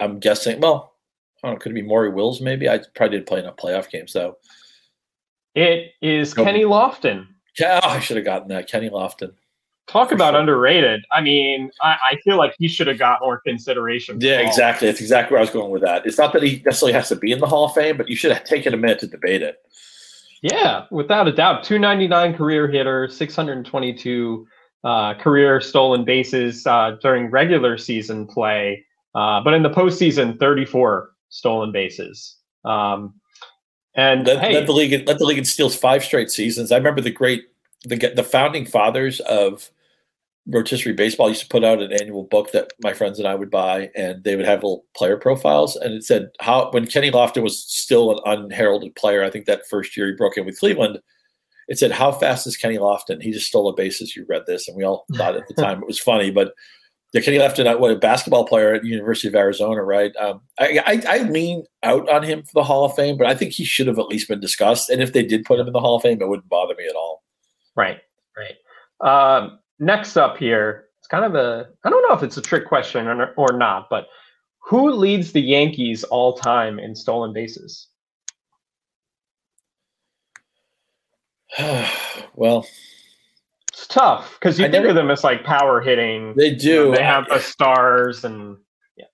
[0.00, 0.60] I'm guessing.
[0.60, 0.91] Well,
[1.42, 1.60] I don't know.
[1.60, 2.40] Could it be Maury Wills?
[2.40, 4.06] Maybe I probably did play in a playoff game.
[4.06, 4.36] So
[5.54, 7.26] it is Kenny Lofton.
[7.58, 8.68] Yeah, oh, I should have gotten that.
[8.68, 9.32] Kenny Lofton.
[9.88, 10.40] Talk about sure.
[10.40, 11.04] underrated.
[11.10, 14.18] I mean, I, I, feel like he should have got more consideration.
[14.20, 14.86] Yeah, exactly.
[14.86, 16.06] That's exactly where I was going with that.
[16.06, 18.14] It's not that he necessarily has to be in the Hall of Fame, but you
[18.14, 19.58] should have taken a minute to debate it.
[20.40, 21.64] Yeah, without a doubt.
[21.64, 24.46] 299 career hitter, 622
[24.84, 31.10] uh, career stolen bases uh, during regular season play, uh, but in the postseason, 34
[31.32, 32.36] stolen bases.
[32.64, 33.14] Um,
[33.94, 36.70] and let, hey, let the league let the league steals five straight seasons.
[36.70, 37.44] I remember the great
[37.84, 39.70] the the founding fathers of
[40.46, 43.50] rotisserie baseball used to put out an annual book that my friends and I would
[43.50, 45.76] buy, and they would have little player profiles.
[45.76, 49.68] And it said how when Kenny Lofton was still an unheralded player, I think that
[49.68, 51.00] first year he broke in with Cleveland.
[51.68, 54.16] It said, "How fast is Kenny Lofton?" He just stole a bases.
[54.16, 56.54] You read this, and we all thought at the time it was funny, but
[57.12, 60.16] yeah, Kenny what a basketball player at the University of Arizona, right?
[60.16, 63.34] Um, I, I, I lean out on him for the Hall of Fame, but I
[63.34, 64.88] think he should have at least been discussed.
[64.88, 66.86] And if they did put him in the Hall of Fame, it wouldn't bother me
[66.88, 67.22] at all.
[67.76, 67.98] Right,
[68.36, 69.36] right.
[69.36, 72.66] Um, next up here, it's kind of a I don't know if it's a trick
[72.66, 74.06] question or, or not, but
[74.60, 77.88] who leads the Yankees all time in stolen bases?
[82.34, 82.66] well,
[83.82, 86.34] it's tough because you I think never, of them as like power hitting.
[86.36, 86.68] They do.
[86.68, 88.56] You know, they have the stars and
[88.96, 89.06] yeah.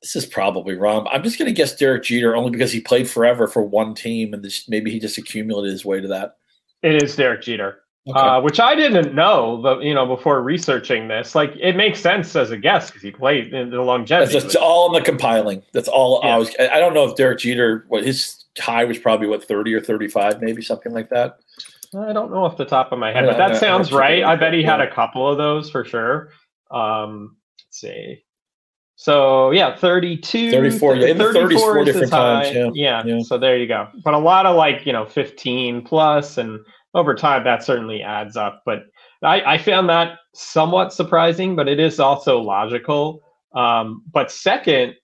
[0.00, 1.06] This is probably wrong.
[1.10, 4.32] I'm just going to guess Derek Jeter only because he played forever for one team
[4.32, 6.36] and this, maybe he just accumulated his way to that.
[6.82, 7.80] It is Derek Jeter.
[8.06, 8.18] Okay.
[8.18, 12.36] Uh, which I didn't know, but you know, before researching this, like it makes sense
[12.36, 14.32] as a guess because he played in the longevity.
[14.32, 15.62] That's just all in the compiling.
[15.72, 16.20] That's all.
[16.22, 16.34] Yeah.
[16.34, 16.54] I was.
[16.58, 20.42] I don't know if Derek Jeter, what his high was probably what thirty or thirty-five,
[20.42, 21.38] maybe something like that.
[21.96, 24.22] I don't know off the top of my head, but that sounds right.
[24.22, 26.30] I bet he had a couple of those for sure.
[26.70, 28.24] Um, let's see.
[28.96, 32.54] So yeah, 32, 34, yeah, in the 30s, four different times.
[32.54, 32.70] Yeah.
[32.74, 33.02] yeah.
[33.04, 33.22] yeah.
[33.22, 33.88] So there you go.
[34.04, 36.60] But a lot of like, you know, 15 plus and
[36.94, 38.62] over time that certainly adds up.
[38.64, 38.84] But
[39.22, 43.20] I, I found that somewhat surprising, but it is also logical.
[43.54, 44.94] Um, but second,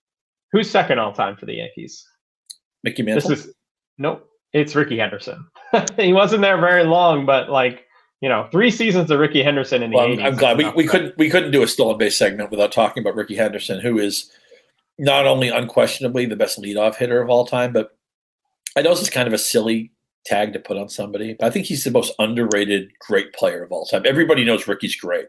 [0.51, 2.05] who's second all time for the Yankees?
[2.83, 3.29] Mickey Mantle.
[3.29, 3.53] This is
[3.97, 4.27] nope.
[4.53, 5.47] It's Rickey Henderson.
[5.97, 7.85] he wasn't there very long, but like
[8.21, 10.23] you know, three seasons of Rickey Henderson in the well, 80s.
[10.23, 13.15] I'm glad we, we couldn't we couldn't do a stolen base segment without talking about
[13.15, 14.31] Rickey Henderson, who is
[14.99, 17.97] not only unquestionably the best leadoff hitter of all time, but
[18.77, 19.91] I know this is kind of a silly
[20.25, 23.71] tag to put on somebody, but I think he's the most underrated great player of
[23.71, 24.03] all time.
[24.05, 25.25] Everybody knows Rickey's great,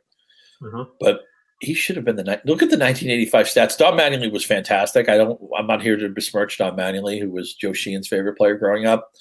[0.62, 0.82] mm-hmm.
[1.00, 1.22] but
[1.62, 2.44] he should have been the night.
[2.44, 3.78] look at the 1985 stats.
[3.78, 5.08] Don Mattingly was fantastic.
[5.08, 5.40] I don't.
[5.56, 9.12] I'm not here to besmirch Don Mattingly, who was Joe Sheehan's favorite player growing up,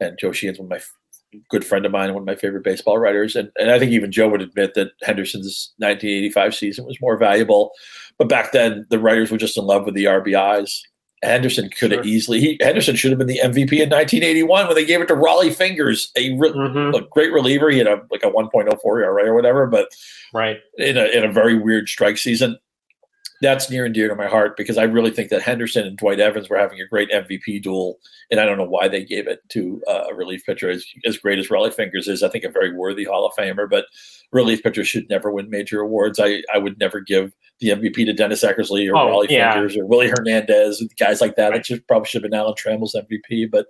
[0.00, 0.80] and Joe Sheehan's one of my
[1.48, 4.10] good friend of mine, one of my favorite baseball writers, and and I think even
[4.10, 7.70] Joe would admit that Henderson's 1985 season was more valuable.
[8.18, 10.80] But back then, the writers were just in love with the RBIs,
[11.24, 12.12] Henderson could have sure.
[12.12, 12.40] easily.
[12.40, 15.54] He, Henderson should have been the MVP in 1981 when they gave it to Rollie
[15.54, 16.94] Fingers, a, re, mm-hmm.
[16.94, 17.70] a great reliever.
[17.70, 19.88] He had a like a 1.04 ERA or whatever, but
[20.32, 22.58] right in a in a very weird strike season.
[23.40, 26.20] that's near and dear to my heart because I really think that Henderson and Dwight
[26.20, 27.98] Evans were having a great MVP duel,
[28.30, 31.18] and I don't know why they gave it to uh, a relief pitcher as, as
[31.18, 32.22] great as Rollie Fingers is.
[32.22, 33.86] I think a very worthy Hall of Famer, but
[34.32, 36.18] relief pitchers should never win major awards.
[36.20, 39.52] I, I would never give the MVP to Dennis Eckersley or oh, Rollie yeah.
[39.52, 41.50] Fingers or Willie Hernandez, and guys like that.
[41.50, 41.60] Right.
[41.60, 43.50] It should, probably should have been Alan Trammell's MVP.
[43.50, 43.66] But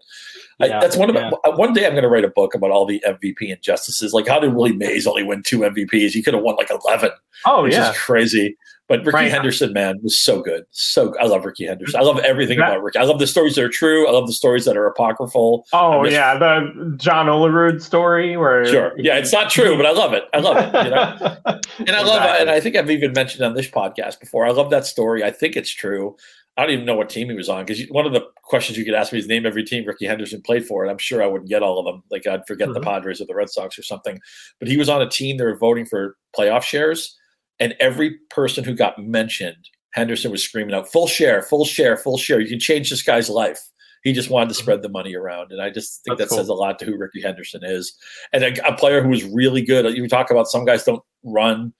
[0.59, 1.31] yeah, I, that's one of yeah.
[1.45, 4.13] my, one day I'm going to write a book about all the MVP injustices.
[4.13, 6.11] Like how did Willie Mays only win two MVPs?
[6.11, 7.11] He could have won like 11.
[7.47, 7.91] Oh, which yeah.
[7.91, 8.57] is crazy.
[8.87, 9.31] But Rickey right.
[9.31, 10.65] Henderson, man, was so good.
[10.71, 11.99] So I love Rickey Henderson.
[11.99, 12.99] I love everything that, about Rickey.
[12.99, 14.07] I love the stories that are true.
[14.07, 15.65] I love the stories that are apocryphal.
[15.73, 20.13] Oh yeah, the John Olerud story where sure, yeah, it's not true, but I love
[20.13, 20.25] it.
[20.35, 20.85] I love it.
[20.85, 21.61] You know?
[21.79, 24.47] and I love, and I think I've even mentioned on this podcast before.
[24.47, 25.25] I love that story.
[25.25, 26.17] I think it's true.
[26.57, 28.85] I don't even know what team he was on because one of the questions you
[28.85, 31.27] could ask me is name every team Rickey Henderson played for, and I'm sure I
[31.27, 32.03] wouldn't get all of them.
[32.11, 32.75] Like I'd forget mm-hmm.
[32.75, 34.21] the Padres or the Red Sox or something.
[34.61, 37.19] But he was on a team that were voting for playoff shares
[37.61, 42.19] and every person who got mentioned, Henderson was screaming out, full share, full share, full
[42.19, 42.41] share.
[42.41, 43.61] You can change this guy's life.
[44.05, 44.63] He just wanted to mm-hmm.
[44.63, 45.51] spread the money around.
[45.51, 46.45] And I just think That's that cool.
[46.45, 47.95] says a lot to who Rickey Henderson is.
[48.33, 49.97] And a, a, player who was really good.
[49.97, 51.73] You talk about some guys don't run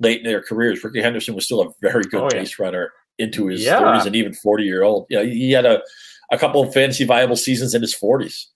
[0.00, 0.82] late in their careers.
[0.82, 2.64] Rickey Henderson was still a very good oh, base yeah.
[2.64, 3.80] runner into his yeah.
[3.80, 5.06] 30s and even 40 year old.
[5.10, 5.82] You know, he had a,
[6.32, 8.46] a couple of fantasy viable seasons in his 40s.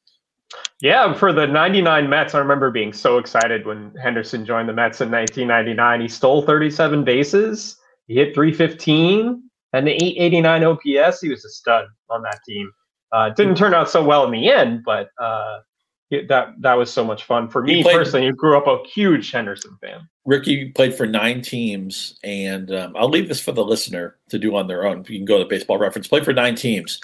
[0.80, 5.00] Yeah, for the 99 Mets, I remember being so excited when Henderson joined the Mets
[5.00, 6.00] in 1999.
[6.00, 7.76] He stole 37 bases,
[8.08, 9.42] he hit 315,
[9.72, 11.20] and the 889 OPS.
[11.20, 12.72] He was a stud on that team.
[13.12, 15.60] Uh, didn't turn out so well in the end, but uh,
[16.10, 18.26] that that was so much fun for me played, personally.
[18.26, 20.08] Who grew up a huge Henderson fan.
[20.24, 24.56] Rickey played for nine teams, and um, I'll leave this for the listener to do
[24.56, 25.04] on their own.
[25.08, 26.08] You can go to Baseball Reference.
[26.08, 27.00] Played for nine teams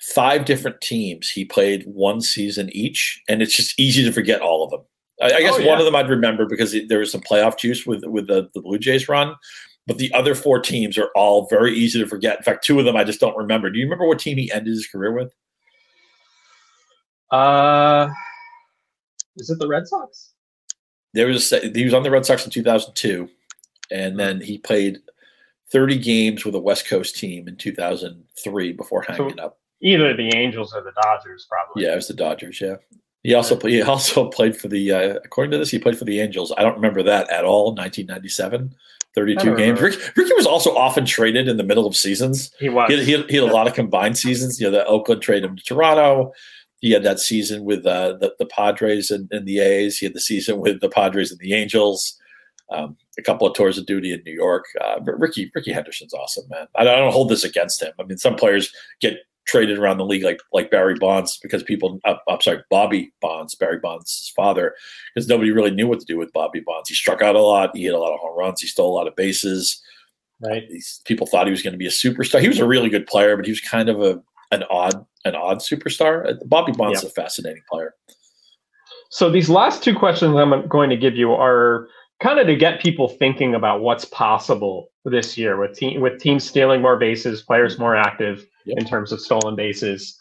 [0.00, 1.30] five different teams.
[1.30, 4.80] He played one season each, and it's just easy to forget all of them.
[5.22, 5.68] I, I guess oh, yeah.
[5.68, 8.60] one of them I'd remember because there was some playoff juice with with the, the
[8.60, 9.34] Blue Jays run,
[9.86, 12.38] but the other four teams are all very easy to forget.
[12.38, 13.70] In fact, two of them I just don't remember.
[13.70, 15.32] Do you remember what team he ended his career with?
[17.30, 18.08] Uh,
[19.36, 20.32] is it the Red Sox?
[21.12, 23.28] There was a, he was on the Red Sox in 2002,
[23.90, 24.98] and then he played
[25.72, 29.58] 30 games with a West Coast team in 2003 before hanging so, up.
[29.82, 31.84] Either the Angels or the Dodgers, probably.
[31.84, 32.60] Yeah, it was the Dodgers.
[32.60, 32.76] Yeah,
[33.22, 34.92] he also he also played for the.
[34.92, 36.52] Uh, according to this, he played for the Angels.
[36.56, 37.74] I don't remember that at all.
[37.74, 38.74] 1997.
[39.12, 39.80] 32 games.
[39.80, 42.52] Rick, Rickey was also often traded in the middle of seasons.
[42.60, 42.88] He was.
[42.88, 44.60] He had, he had, he had a lot of combined seasons.
[44.60, 46.32] You know, the Oakland traded him to Toronto.
[46.80, 49.98] He had that season with uh, the, the Padres and, and, the A's.
[49.98, 52.18] He had the season with the Padres and the Angels.
[52.70, 54.64] Um, a couple of tours of duty in New York.
[54.80, 56.68] Uh, Rickey Rickey Henderson's awesome, man.
[56.76, 57.92] I don't, I don't hold this against him.
[57.98, 61.98] I mean, some players get traded around the league like like Barry Bonds because people
[62.04, 64.74] uh, I'm sorry Bobby Bonds Barry Bonds' father
[65.14, 66.88] because nobody really knew what to do with Bobby Bonds.
[66.88, 67.76] He struck out a lot.
[67.76, 68.60] He hit a lot of home runs.
[68.60, 69.82] He stole a lot of bases.
[70.40, 70.66] Right.
[70.70, 72.40] These people thought he was going to be a superstar.
[72.40, 75.34] He was a really good player, but he was kind of a an odd an
[75.34, 76.28] odd superstar.
[76.28, 77.94] Uh, Bobby Bonds is a fascinating player.
[79.10, 81.88] So these last two questions I'm going to give you are
[82.20, 86.44] kind of to get people thinking about what's possible this year with team with teams
[86.44, 88.78] stealing more bases, players more active yep.
[88.78, 90.16] in terms of stolen bases.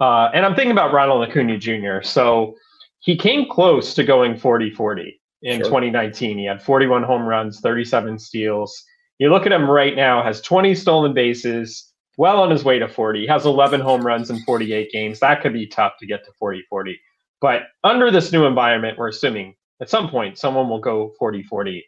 [0.00, 2.02] Uh, and I'm thinking about Ronald Acuna Jr.
[2.02, 2.54] So
[3.00, 5.12] he came close to going 40-40
[5.42, 5.64] in sure.
[5.64, 6.38] 2019.
[6.38, 8.82] He had 41 home runs, 37 steals.
[9.18, 12.88] You look at him right now, has 20 stolen bases, well on his way to
[12.88, 13.20] 40.
[13.20, 15.20] He has 11 home runs in 48 games.
[15.20, 16.94] That could be tough to get to 40-40.
[17.40, 21.84] But under this new environment, we're assuming at some point someone will go 40 40.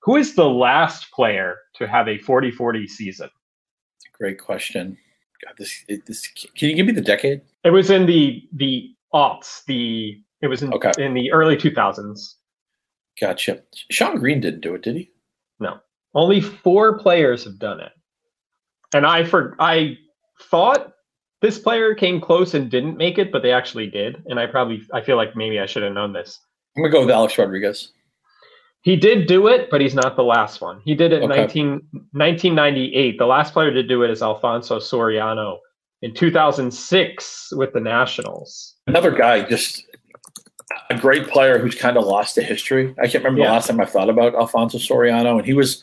[0.00, 3.30] Who is the last player to have a 40 40 season?
[3.96, 4.96] It's a great question.
[5.44, 7.42] God, this, this, can you give me the decade?
[7.64, 9.64] It was in the the aughts.
[9.66, 10.92] The it was in, okay.
[10.98, 12.34] in the early 2000s.
[13.20, 13.62] Gotcha.
[13.90, 15.10] Shawn Green didn't do it, did he?
[15.58, 15.78] No.
[16.14, 17.92] Only four players have done it.
[18.94, 19.96] And I for I
[20.42, 20.92] thought
[21.42, 24.22] this player came close and didn't make it, but they actually did.
[24.26, 26.40] And I probably I feel like maybe I should have known this.
[26.76, 27.92] I'm gonna go with Alex Rodriguez.
[28.82, 30.80] He did do it, but he's not the last one.
[30.84, 31.40] He did it in okay.
[31.40, 31.70] 19,
[32.12, 33.18] 1998.
[33.18, 35.58] The last player to do it is Alfonso Soriano
[36.02, 38.76] in 2006 with the Nationals.
[38.86, 39.82] Another guy, just
[40.90, 42.94] a great player who's kind of lost to history.
[43.00, 43.46] I can't remember yeah.
[43.46, 45.82] the last time I thought about Alfonso Soriano, and he was.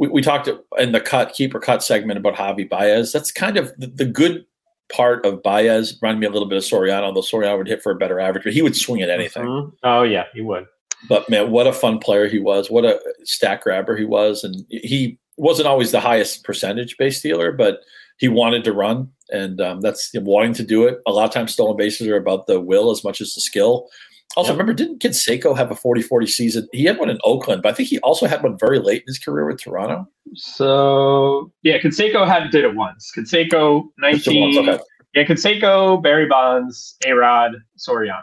[0.00, 0.48] We, we talked
[0.78, 3.12] in the cut keeper cut segment about Javy Baez.
[3.12, 4.46] That's kind of the, the good
[4.90, 7.92] part of Baez reminded me a little bit of Soriano, though Soriano would hit for
[7.92, 9.44] a better average, but he would swing at anything.
[9.44, 9.68] Mm-hmm.
[9.82, 10.64] Oh yeah, he would.
[11.06, 12.70] But man, what a fun player he was!
[12.70, 17.52] What a stack grabber he was, and he wasn't always the highest percentage base stealer,
[17.52, 17.80] but
[18.18, 21.00] he wanted to run, and um, that's wanting to do it.
[21.06, 23.88] A lot of times, stolen bases are about the will as much as the skill.
[24.36, 24.58] Also, yep.
[24.58, 26.68] remember, didn't Canseco have a 40 40 season?
[26.72, 29.06] He had one in Oakland, but I think he also had one very late in
[29.08, 30.08] his career with Toronto.
[30.34, 33.12] So, yeah, Canseco had did it once.
[33.16, 34.40] Canseco, 19.
[34.40, 34.82] Once, okay.
[35.14, 38.22] Yeah, Canseco, Barry Bonds, A Rod, Soriano.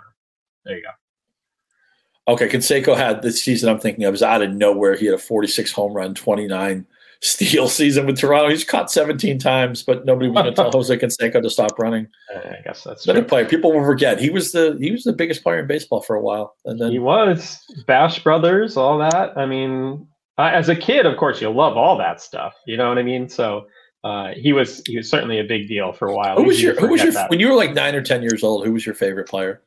[0.63, 2.33] There you go.
[2.33, 4.95] Okay, Canseco had this season I'm thinking of is out of nowhere.
[4.95, 6.85] He had a 46 home run, 29
[7.21, 8.49] steal season with Toronto.
[8.49, 12.07] He's caught 17 times, but nobody was going to tell Jose Canseco to stop running.
[12.35, 13.45] I guess that's the player.
[13.45, 16.21] People will forget he was the he was the biggest player in baseball for a
[16.21, 19.37] while, and then he was Bash Brothers, all that.
[19.37, 20.07] I mean,
[20.37, 22.53] as a kid, of course, you love all that stuff.
[22.65, 23.29] You know what I mean?
[23.29, 23.67] So.
[24.03, 26.37] Uh, he was he was certainly a big deal for a while.
[26.37, 27.29] Who was your who was your that.
[27.29, 28.63] when you were like nine or ten years old?
[28.63, 29.63] Who was your favorite player?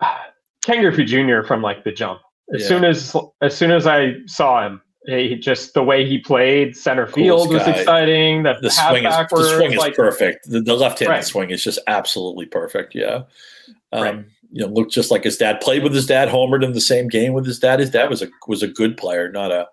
[0.64, 1.42] Ken Griffey Jr.
[1.46, 2.20] from like the jump.
[2.54, 2.68] As yeah.
[2.68, 7.06] soon as as soon as I saw him, he just the way he played center
[7.06, 8.44] field was exciting.
[8.44, 10.48] That the swing is the swing is like, perfect.
[10.48, 11.24] The, the left handed right.
[11.24, 12.94] swing is just absolutely perfect.
[12.94, 13.22] Yeah.
[13.92, 14.24] Um, right.
[14.50, 15.60] You know, looked just like his dad.
[15.60, 16.28] Played with his dad.
[16.28, 17.80] Homered in the same game with his dad.
[17.80, 19.66] His dad was a was a good player, not a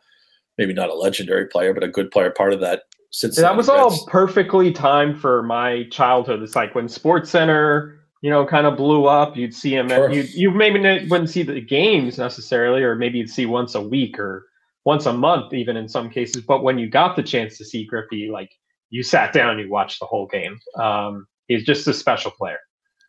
[0.58, 2.32] maybe not a legendary player, but a good player.
[2.32, 2.84] Part of that.
[3.12, 6.44] Since That was all perfectly timed for my childhood.
[6.44, 9.38] It's like when SportsCenter you know, kind of blew up.
[9.38, 9.90] You'd see him.
[9.90, 10.12] Sure.
[10.12, 14.20] You you maybe wouldn't see the games necessarily, or maybe you'd see once a week
[14.20, 14.49] or
[14.86, 16.44] once a month, even in some cases.
[16.44, 18.52] But when you got the chance to see Griffey, like
[18.90, 20.60] you sat down, and you watched the whole game.
[20.76, 22.60] Um, he's just a special player.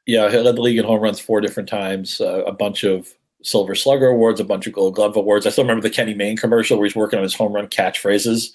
[0.06, 2.20] Yeah, he led the league in home runs four different times.
[2.20, 3.08] Uh, a bunch of
[3.42, 5.46] Silver Slugger awards, a bunch of Gold Glove awards.
[5.46, 8.52] I still remember the Kenny Mayne commercial where he's working on his home run catchphrases,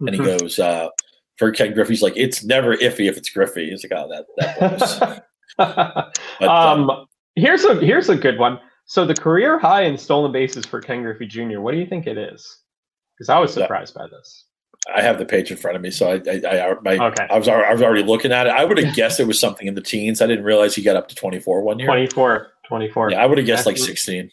[0.00, 0.38] and he mm-hmm.
[0.38, 0.58] goes.
[0.58, 0.88] Uh,
[1.36, 3.70] for Ken Griffey's like it's never iffy if it's Griffey.
[3.70, 4.26] He's like, oh, that
[4.58, 5.24] that
[5.58, 8.58] but, uh, um, here's a here's a good one.
[8.86, 11.60] So the career high in stolen bases for Ken Griffey Jr.
[11.60, 12.60] What do you think it is?
[13.16, 14.44] Because I was surprised by this.
[14.94, 17.26] I have the page in front of me, so I I, I, my, okay.
[17.28, 18.50] I was I was already looking at it.
[18.50, 20.22] I would have guessed it was something in the teens.
[20.22, 21.86] I didn't realize he got up to 24 one year.
[21.86, 23.10] 24, 24.
[23.10, 24.30] Yeah, I would have guessed like 16.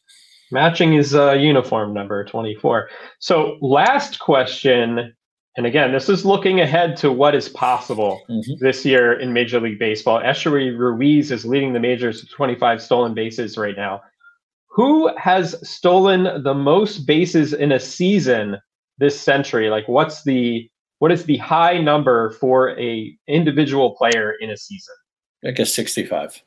[0.52, 2.90] Matching his uh, uniform number 24.
[3.20, 5.16] So last question
[5.56, 8.54] and again, this is looking ahead to what is possible mm-hmm.
[8.60, 10.20] this year in Major League Baseball.
[10.20, 14.02] Esteury Ruiz is leading the majors with 25 stolen bases right now.
[14.74, 18.58] Who has stolen the most bases in a season
[18.98, 19.70] this century?
[19.70, 20.68] Like, what's the
[20.98, 24.96] what is the high number for a individual player in a season?
[25.46, 26.42] I guess 65.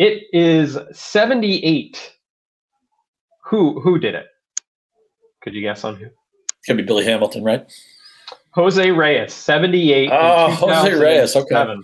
[0.00, 2.12] It is 78.
[3.44, 4.26] Who who did it?
[5.42, 6.06] Could you guess on who?
[6.06, 7.70] It's gonna be Billy Hamilton, right?
[8.50, 10.10] Jose Reyes, 78.
[10.12, 11.76] Oh, Jose Reyes, okay.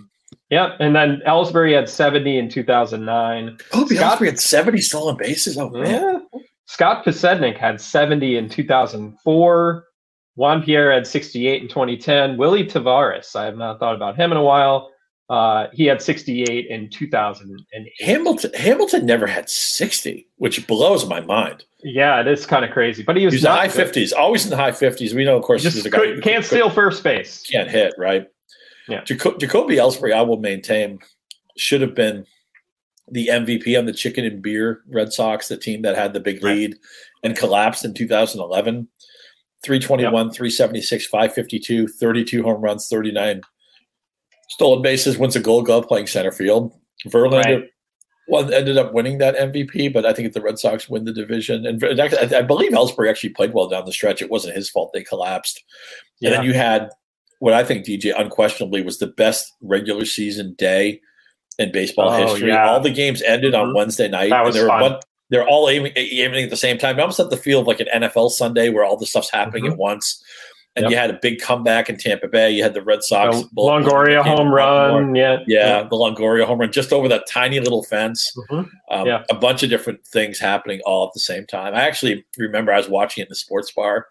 [0.49, 0.77] Yep.
[0.79, 3.57] And then Ellsbury had 70 in 2009.
[3.73, 5.57] Oh, Scott, Ellsbury had 70 stolen bases.
[5.57, 5.85] Oh, man.
[6.33, 6.39] Yeah.
[6.65, 9.85] Scott Podsednik had 70 in 2004.
[10.35, 12.37] Juan Pierre had 68 in 2010.
[12.37, 14.89] Willy Taveras, I have not thought about him in a while.
[15.29, 17.91] Uh, he had 68 in 2008.
[17.99, 21.63] Hamilton Hamilton never had 60, which blows my mind.
[21.83, 23.03] Yeah, it is kind of crazy.
[23.03, 25.13] But he was, in the high 50s, always in the high 50s.
[25.13, 27.43] We know, of course, just could, can't steal first base.
[27.49, 28.27] Can't hit, right?
[28.87, 29.01] Yeah.
[29.01, 30.99] Jaco- Jacoby Ellsbury, I will maintain,
[31.57, 32.25] should have been
[33.11, 36.43] the MVP on the chicken and beer Red Sox, the team that had the big
[36.43, 36.77] lead
[37.23, 38.87] and collapsed in 2011.
[39.63, 40.35] 321, yep.
[40.35, 43.41] 376, 552, 32 home runs, 39
[44.49, 46.73] stolen bases, wins a gold glove playing center field.
[47.07, 47.69] Verlander right
[48.27, 51.13] well, ended up winning that MVP, but I think if the Red Sox win the
[51.13, 54.21] division, and I believe Ellsbury actually played well down the stretch.
[54.21, 55.63] It wasn't his fault they collapsed.
[56.19, 56.29] Yeah.
[56.29, 56.89] And then you had
[57.43, 61.01] what I think DJ unquestionably was the best regular season day
[61.59, 62.47] in baseball oh, history.
[62.47, 62.69] Yeah.
[62.69, 63.75] All the games ended on mm-hmm.
[63.75, 64.29] Wednesday night.
[64.29, 64.95] That was fun.
[65.29, 66.97] they're all aiming, aiming at the same time.
[66.97, 69.65] It almost at the feel of like an NFL Sunday where all the stuff's happening
[69.65, 69.73] mm-hmm.
[69.73, 70.23] at once
[70.77, 70.91] and yep.
[70.91, 72.51] you had a big comeback in Tampa Bay.
[72.51, 76.71] You had the Red Sox the Longoria home run, yeah, yeah, the Longoria home run
[76.71, 78.33] just over that tiny little fence.
[78.49, 78.69] Mm-hmm.
[78.89, 79.23] Um, yeah.
[79.29, 81.75] a bunch of different things happening all at the same time.
[81.75, 84.07] I actually remember I was watching it in the sports bar,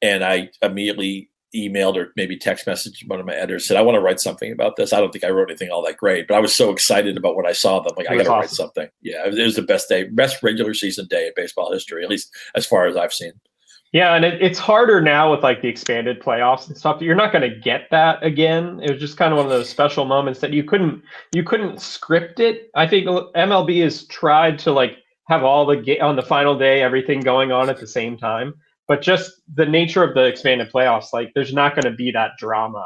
[0.00, 3.96] and I immediately emailed or maybe text messaged one of my editors said I want
[3.96, 4.92] to write something about this.
[4.92, 7.36] I don't think I wrote anything all that great, but I was so excited about
[7.36, 7.80] what I saw.
[7.80, 8.40] That I'm like, I got to awesome.
[8.40, 8.88] write something.
[9.02, 12.04] Yeah, it was, it was the best day, best regular season day in baseball history,
[12.04, 13.32] at least as far as I've seen.
[13.92, 17.00] Yeah, and it, it's harder now with like the expanded playoffs and stuff.
[17.00, 18.80] You're not going to get that again.
[18.82, 21.80] It was just kind of one of those special moments that you couldn't you couldn't
[21.80, 22.70] script it.
[22.74, 26.82] I think MLB has tried to like have all the ga- on the final day
[26.82, 28.54] everything going on at the same time,
[28.88, 32.32] but just the nature of the expanded playoffs, like there's not going to be that
[32.38, 32.84] drama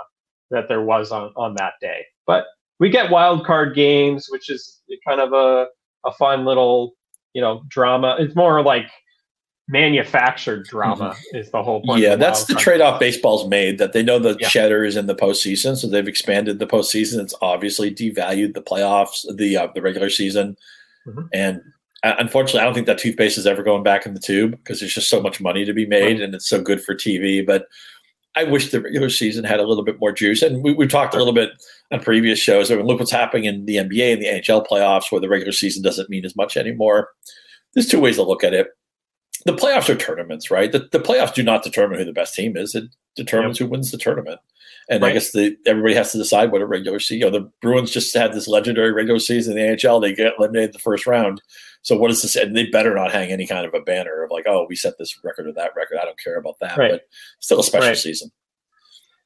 [0.50, 2.05] that there was on on that day.
[2.26, 2.44] But
[2.80, 5.68] we get wild card games, which is kind of a
[6.05, 6.92] a fun little
[7.32, 8.16] you know drama.
[8.18, 8.90] It's more like
[9.68, 11.36] manufactured drama mm-hmm.
[11.36, 12.03] is the whole point.
[12.03, 14.48] Yeah, that's the trade off baseball's made that they know the yeah.
[14.48, 17.20] cheddar is in the postseason, so they've expanded the postseason.
[17.20, 20.57] It's obviously devalued the playoffs, the uh, the regular season,
[21.07, 21.26] mm-hmm.
[21.32, 21.62] and
[22.03, 24.80] Uh, unfortunately, I don't think that toothpaste is ever going back in the tube because
[24.80, 27.46] there's just so much money to be made and it's so good for TV.
[27.46, 27.66] But
[28.34, 30.42] I wish the regular season had a little bit more juice.
[30.42, 31.50] And we, have talked a little bit
[31.90, 32.70] on previous shows.
[32.70, 35.53] I mean, look what's happening in the NBA and the NHL playoffs where the regular
[35.53, 37.11] season doesn't mean as much anymore.
[37.74, 38.68] There's two ways to look at it.
[39.44, 40.70] The playoffs are tournaments, right?
[40.70, 42.74] The, the playoffs do not determine who the best team is.
[42.74, 42.84] It
[43.16, 43.66] determines yep.
[43.66, 44.40] who wins the tournament.
[44.88, 45.11] And right.
[45.11, 47.18] I guess the, everybody has to decide what a regular season.
[47.18, 50.00] You know, the Bruins just had this legendary regular season in the NHL.
[50.00, 51.40] They get eliminated the first round.
[51.83, 52.37] So what is this?
[52.37, 54.95] And they better not hang any kind of a banner of like, oh, we set
[54.99, 55.99] this record or that record.
[56.01, 56.78] I don't care about that.
[56.78, 56.93] Right.
[56.93, 57.03] But
[57.41, 57.97] still a special right.
[57.97, 58.30] season.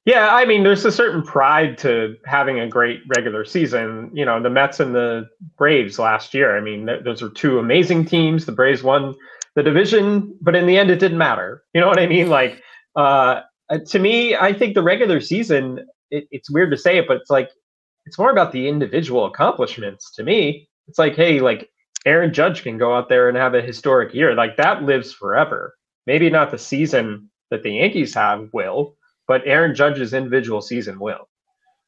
[0.07, 4.11] Yeah, I mean, there's a certain pride to having a great regular season.
[4.15, 5.29] You know, the Mets and the
[5.59, 6.57] Braves last year.
[6.57, 8.47] I mean, th- those are two amazing teams.
[8.47, 9.17] The Braves won
[9.57, 11.65] the division, but in the end, it didn't matter.
[11.75, 12.29] You know what I mean?
[12.29, 12.63] Like,
[12.95, 15.85] uh, uh to me, I think the regular season.
[16.13, 17.51] It, it's weird to say it, but it's like
[18.07, 20.13] it's more about the individual accomplishments.
[20.13, 21.69] To me, it's like, hey, like
[22.07, 24.35] Aaron Judge can go out there and have a historic year.
[24.35, 25.77] Like that lives forever.
[26.07, 28.95] Maybe not the season that the Yankees have will,
[29.27, 31.29] but Aaron Judge's individual season will.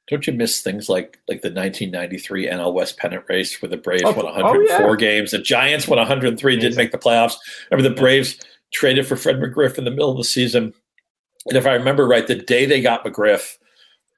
[0.09, 4.03] Don't you miss things like like the 1993 NL West pennant race where the Braves
[4.05, 4.97] oh, won 104 oh, yeah.
[4.97, 7.37] games, the Giants won 103, didn't make the playoffs.
[7.71, 8.39] Remember the Braves
[8.73, 10.73] traded for Fred McGriff in the middle of the season,
[11.47, 13.59] and if I remember right, the day they got McGriff,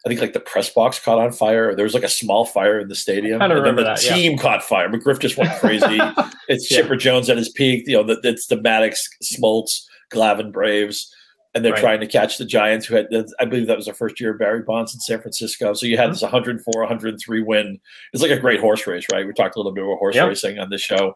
[0.05, 1.75] I think like the press box caught on fire.
[1.75, 4.33] There was like a small fire in the stadium, I and then the that, team
[4.33, 4.39] yeah.
[4.39, 4.89] caught fire.
[4.89, 6.01] McGriff just went crazy.
[6.49, 6.79] it's yeah.
[6.79, 7.87] Chipper Jones at his peak.
[7.87, 11.15] You know, the, it's the Maddux, Smoltz, Glavine Braves,
[11.55, 11.81] and they're right.
[11.81, 14.39] trying to catch the Giants, who had I believe that was the first year of
[14.39, 15.75] Barry Bonds in San Francisco.
[15.75, 16.13] So you had mm-hmm.
[16.13, 17.79] this 104, 103 win.
[18.15, 19.27] It's like a great horse race, right?
[19.27, 20.29] We talked a little bit about horse yep.
[20.29, 21.15] racing on this show,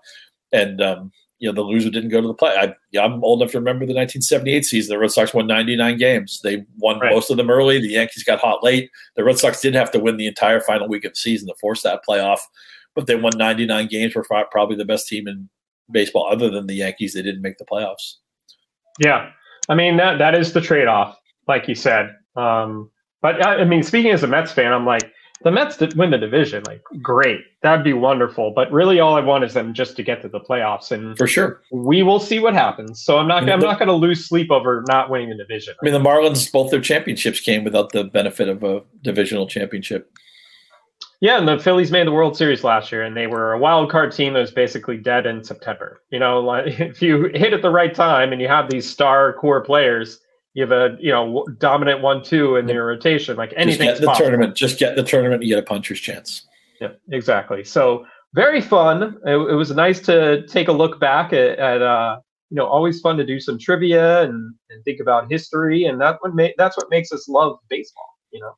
[0.52, 2.74] and um, you know the loser didn't go to the play.
[2.94, 4.94] I, am old enough to remember the 1978 season.
[4.94, 6.40] The Red Sox won 99 games.
[6.42, 7.12] They won right.
[7.12, 7.80] most of them early.
[7.80, 8.90] The Yankees got hot late.
[9.16, 11.54] The Red Sox did have to win the entire final week of the season to
[11.60, 12.40] force that playoff,
[12.94, 14.14] but they won 99 games.
[14.14, 15.48] Were probably the best team in
[15.90, 17.14] baseball, other than the Yankees.
[17.14, 18.14] They didn't make the playoffs.
[19.00, 19.30] Yeah,
[19.68, 21.18] I mean that that is the trade off,
[21.48, 22.14] like you said.
[22.36, 22.90] Um,
[23.22, 25.10] but I, I mean, speaking as a Mets fan, I'm like
[25.42, 28.52] the Mets to win the division, like great, that'd be wonderful.
[28.54, 31.26] But really, all I want is them just to get to the playoffs, and for
[31.26, 33.02] sure, we will see what happens.
[33.02, 35.74] So I'm not, I am not going to lose sleep over not winning the division.
[35.80, 40.10] I mean, the Marlins, both their championships came without the benefit of a divisional championship.
[41.20, 43.90] Yeah, and the Phillies made the World Series last year, and they were a wild
[43.90, 46.02] card team that was basically dead in September.
[46.10, 49.32] You know, like if you hit at the right time and you have these star
[49.34, 50.20] core players
[50.54, 54.00] you have a you know dominant one two in your rotation like anything just get
[54.00, 54.26] the possible.
[54.26, 56.46] tournament just get the tournament you get a puncher's chance
[56.80, 61.58] yeah exactly so very fun it, it was nice to take a look back at,
[61.58, 62.18] at uh
[62.50, 66.16] you know always fun to do some trivia and, and think about history and that
[66.20, 68.54] what ma- that's what makes us love baseball you know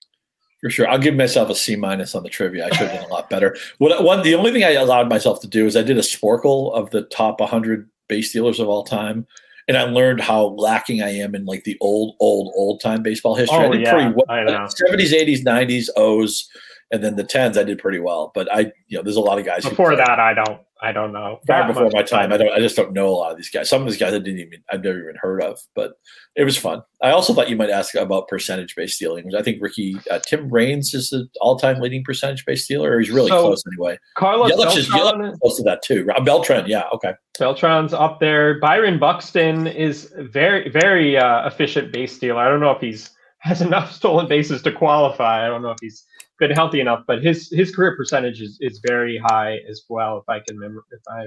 [0.63, 0.89] for sure.
[0.89, 2.65] I'll give myself a C minus on the trivia.
[2.65, 3.55] I should have done a lot better.
[3.77, 6.73] What one the only thing I allowed myself to do is I did a sporcle
[6.73, 9.27] of the top 100 base stealers of all time
[9.69, 13.35] and I learned how lacking I am in like the old, old, old time baseball
[13.35, 13.57] history.
[13.59, 14.69] Oh, I did yeah, pretty well.
[14.69, 16.49] Seventies, eighties, nineties, O's,
[16.93, 17.59] and then the tens.
[17.59, 20.21] I did pretty well, but I, you know, there's a lot of guys before that.
[20.21, 20.61] I don't.
[20.83, 21.41] I don't know.
[21.47, 22.33] Far before my time.
[22.33, 22.53] I don't.
[22.53, 23.69] I just don't know a lot of these guys.
[23.69, 24.63] Some of these guys I didn't even.
[24.71, 25.59] I've never even heard of.
[25.75, 25.95] But
[26.35, 26.83] it was fun.
[27.03, 30.19] I also thought you might ask about percentage based stealing, which I think Rickey uh,
[30.19, 32.93] Tim Raines is the all time leading percentage based stealer.
[32.93, 33.99] Or he's really so, close anyway.
[34.17, 36.07] Carlos Yelich is, Yelich close to that too.
[36.25, 37.15] Beltran, yeah, okay.
[37.39, 38.61] Beltran's up there.
[38.61, 42.41] Byron Buxton is very very uh, efficient base stealer.
[42.41, 45.47] I don't know if he's has enough stolen bases to qualify.
[45.47, 46.05] I don't know if he's
[46.39, 50.29] been healthy enough, but his his career percentage is, is very high as well, if
[50.29, 51.27] I can remember if I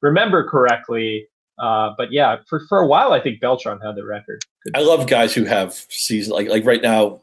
[0.00, 1.26] remember correctly.
[1.58, 4.44] Uh, but yeah, for, for a while, I think Beltran had the record.
[4.64, 7.20] Good I love guys who have season like like right now.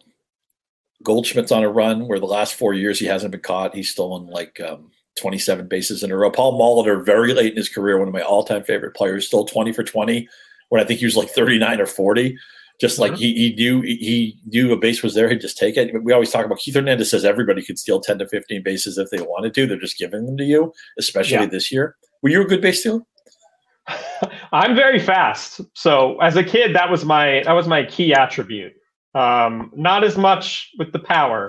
[1.03, 3.75] Goldschmidt's on a run where the last four years he hasn't been caught.
[3.75, 6.31] He's stolen like um, 27 bases in a row.
[6.31, 9.71] Paul Molitor, very late in his career, one of my all-time favorite players, still 20
[9.71, 10.27] for 20
[10.69, 12.37] when I think he was like 39 or 40.
[12.79, 13.21] Just like mm-hmm.
[13.21, 16.03] he, he knew he knew a base was there, he'd just take it.
[16.03, 19.09] We always talk about Keith Hernandez says everybody could steal 10 to 15 bases if
[19.09, 19.65] they wanted to.
[19.65, 21.45] They're just giving them to you, especially yeah.
[21.45, 21.95] this year.
[22.21, 23.01] Were you a good base stealer?
[24.51, 25.61] I'm very fast.
[25.73, 28.73] So as a kid, that was my that was my key attribute.
[29.13, 31.47] Um, not as much with the power,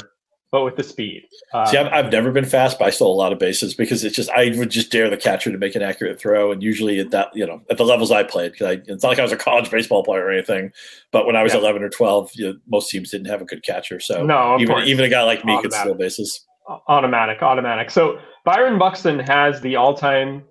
[0.52, 1.24] but with the speed.
[1.52, 4.04] Uh, See, I've, I've, never been fast, but I stole a lot of bases because
[4.04, 7.00] it's just I would just dare the catcher to make an accurate throw, and usually
[7.00, 9.32] at that you know at the levels I played because it's not like I was
[9.32, 10.72] a college baseball player or anything,
[11.10, 11.60] but when I was yeah.
[11.60, 14.78] 11 or 12, you know, most teams didn't have a good catcher, so no, even
[14.84, 15.70] even a guy like me automatic.
[15.70, 16.46] could steal bases.
[16.88, 17.90] Automatic, automatic.
[17.90, 20.42] So Byron Buxton has the all-time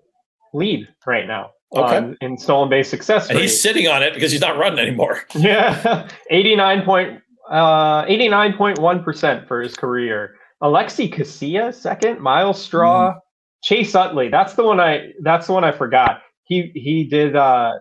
[0.54, 1.52] lead right now.
[1.76, 2.16] Okay.
[2.22, 3.30] in stolen base success.
[3.30, 5.24] And he's sitting on it because he's not running anymore.
[5.36, 6.08] Yeah.
[6.30, 10.36] 89 point uh, 89.1% for his career.
[10.64, 12.20] Alexi Casilla, second.
[12.20, 13.20] Myles Straw, mm.
[13.64, 14.30] Chase Utley.
[14.30, 15.12] That's the one I.
[15.22, 16.22] That's the one I forgot.
[16.46, 17.74] He he did uh,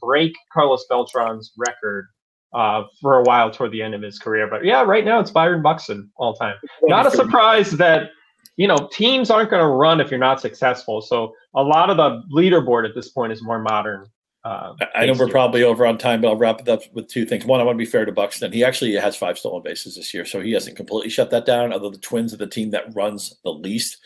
[0.00, 2.06] break Carlos Beltran's record
[2.54, 4.48] uh, for a while toward the end of his career.
[4.48, 6.54] But yeah, right now it's Byron Buxton all time.
[6.84, 8.10] Not a surprise that
[8.56, 11.00] you know teams aren't going to run if you're not successful.
[11.02, 14.06] So a lot of the leaderboard at this point is more modern.
[14.46, 17.26] Uh, I know we're probably over on time, but I'll wrap it up with two
[17.26, 17.44] things.
[17.44, 18.52] One, I want to be fair to Buxton.
[18.52, 21.72] He actually has five stolen bases this year, so he hasn't completely shut that down.
[21.72, 23.98] Although the Twins are the team that runs the least.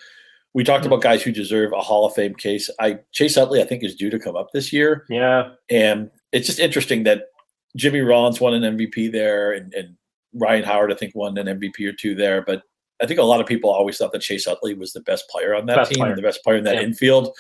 [0.55, 2.70] We talked about guys who deserve a Hall of Fame case.
[2.80, 5.05] I Chase Utley, I think, is due to come up this year.
[5.11, 7.24] Yeah, and it's just interesting that
[7.76, 9.95] Jimmy Rollins won an MVP there, and, and
[10.32, 12.41] Ryan Howard, I think, won an MVP or two there.
[12.41, 12.62] But
[13.03, 15.55] I think a lot of people always thought that Chase Utley was the best player
[15.55, 16.82] on that best team, the best player in that yeah.
[16.82, 17.36] infield.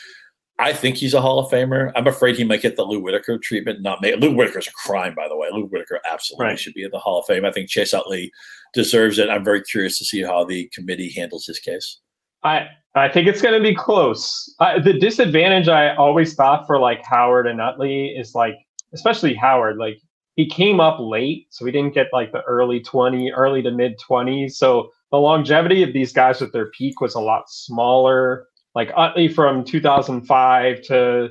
[0.60, 1.90] I think he's a Hall of Famer.
[1.96, 3.80] I'm afraid he might get the Lou Whitaker treatment.
[3.80, 5.48] Not make Lou Whitaker's a crime, by the way.
[5.50, 6.58] Lou Whitaker absolutely right.
[6.58, 7.46] should be in the Hall of Fame.
[7.46, 8.30] I think Chase Utley
[8.74, 9.30] deserves it.
[9.30, 11.98] I'm very curious to see how the committee handles his case.
[12.44, 14.54] I I think it's going to be close.
[14.60, 18.56] Uh, the disadvantage I always thought for like Howard and Utley is like,
[18.92, 19.98] especially Howard, like
[20.36, 23.98] he came up late, so we didn't get like the early 20, early to mid
[23.98, 24.52] 20s.
[24.52, 28.46] So the longevity of these guys at their peak was a lot smaller.
[28.74, 31.30] Like Utley from 2005 to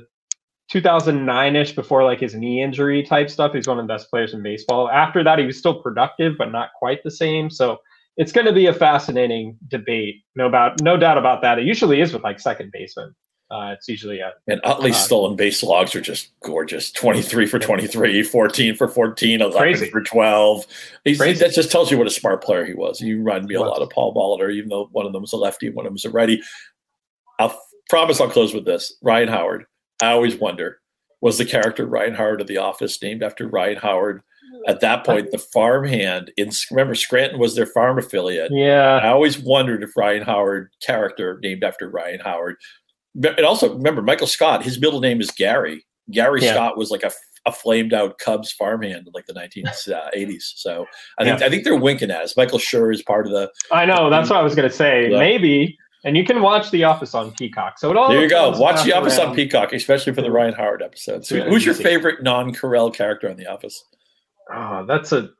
[0.72, 3.52] 2009ish before like his knee injury type stuff.
[3.52, 4.88] He's one of the best players in baseball.
[4.88, 7.50] After that, he was still productive, but not quite the same.
[7.50, 7.78] So
[8.16, 10.16] it's going to be a fascinating debate.
[10.36, 11.58] No about no doubt about that.
[11.58, 13.14] It usually is with like second baseman.
[13.50, 16.92] Uh, it's usually a and Utley's uh, stolen base logs are just gorgeous.
[16.92, 19.90] Twenty three for 23, 14 for 14, 11 crazy.
[19.90, 20.66] for twelve.
[21.04, 21.32] Crazy.
[21.40, 23.00] that just tells you what a smart player he was.
[23.00, 25.36] He reminded me a lot of Paul Molitor, even though one of them was a
[25.36, 26.40] lefty, one of them was a righty.
[27.40, 28.96] I'll promise I'll close with this.
[29.02, 29.64] Ryan Howard.
[30.00, 30.78] I always wonder
[31.20, 34.22] was the character Ryan Howard of The Office named after Ryan Howard?
[34.66, 38.52] At that point, the farmhand in remember Scranton was their farm affiliate.
[38.52, 42.56] Yeah, I always wondered if Ryan Howard character named after Ryan Howard
[43.14, 44.62] and also remember Michael Scott.
[44.62, 45.84] His middle name is Gary.
[46.10, 46.52] Gary yeah.
[46.52, 47.10] Scott was like a,
[47.46, 49.88] a flamed out Cubs farmhand in like the 1980s.
[49.88, 50.86] Uh, so
[51.18, 51.46] I think yeah.
[51.46, 52.36] I think they're winking at us.
[52.36, 53.50] Michael Schur is part of the.
[53.72, 55.08] I know that's what I was going to say.
[55.08, 55.78] Maybe.
[56.04, 57.78] And you can watch The Office on Peacock.
[57.78, 58.56] So it all there you go.
[58.58, 59.30] Watch The Office around.
[59.30, 61.26] on Peacock, especially for the Ryan Howard episode.
[61.26, 63.84] So who's your favorite non-Carell character on The Office?
[64.52, 65.30] Oh, that's a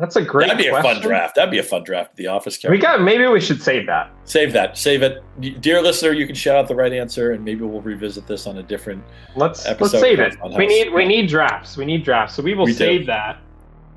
[0.00, 0.48] that's a great.
[0.48, 0.90] That'd be question.
[0.90, 1.34] a fun draft.
[1.34, 2.12] That'd be a fun draft.
[2.12, 2.74] Of The Office character.
[2.74, 3.02] We got.
[3.02, 4.10] Maybe we should save that.
[4.24, 4.78] Save that.
[4.78, 5.22] Save it,
[5.60, 6.12] dear listener.
[6.12, 9.04] You can shout out the right answer, and maybe we'll revisit this on a different.
[9.36, 10.36] Let's let's save it.
[10.56, 11.76] We need we need drafts.
[11.76, 12.34] We need drafts.
[12.34, 13.06] So we will we save do.
[13.08, 13.40] that.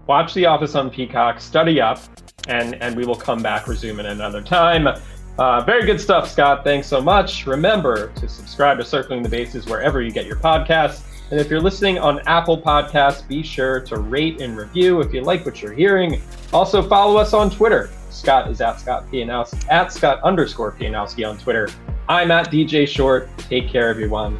[0.06, 1.40] Watch The Office on Peacock.
[1.40, 2.02] Study up,
[2.50, 4.90] and and we will come back resume at another time.
[5.38, 6.64] Uh, very good stuff, Scott.
[6.64, 7.48] Thanks so much.
[7.48, 11.02] Remember to subscribe to Circling the Bases wherever you get your podcasts.
[11.32, 15.22] And if you're listening on Apple Podcasts, be sure to rate and review if you
[15.22, 16.22] like what you're hearing.
[16.52, 17.90] Also, follow us on Twitter.
[18.12, 21.68] Scott is at Scott Pianowski, at Scott underscore Pianowski on Twitter.
[22.08, 23.36] I'm at DJ Short.
[23.38, 24.40] Take care, everyone.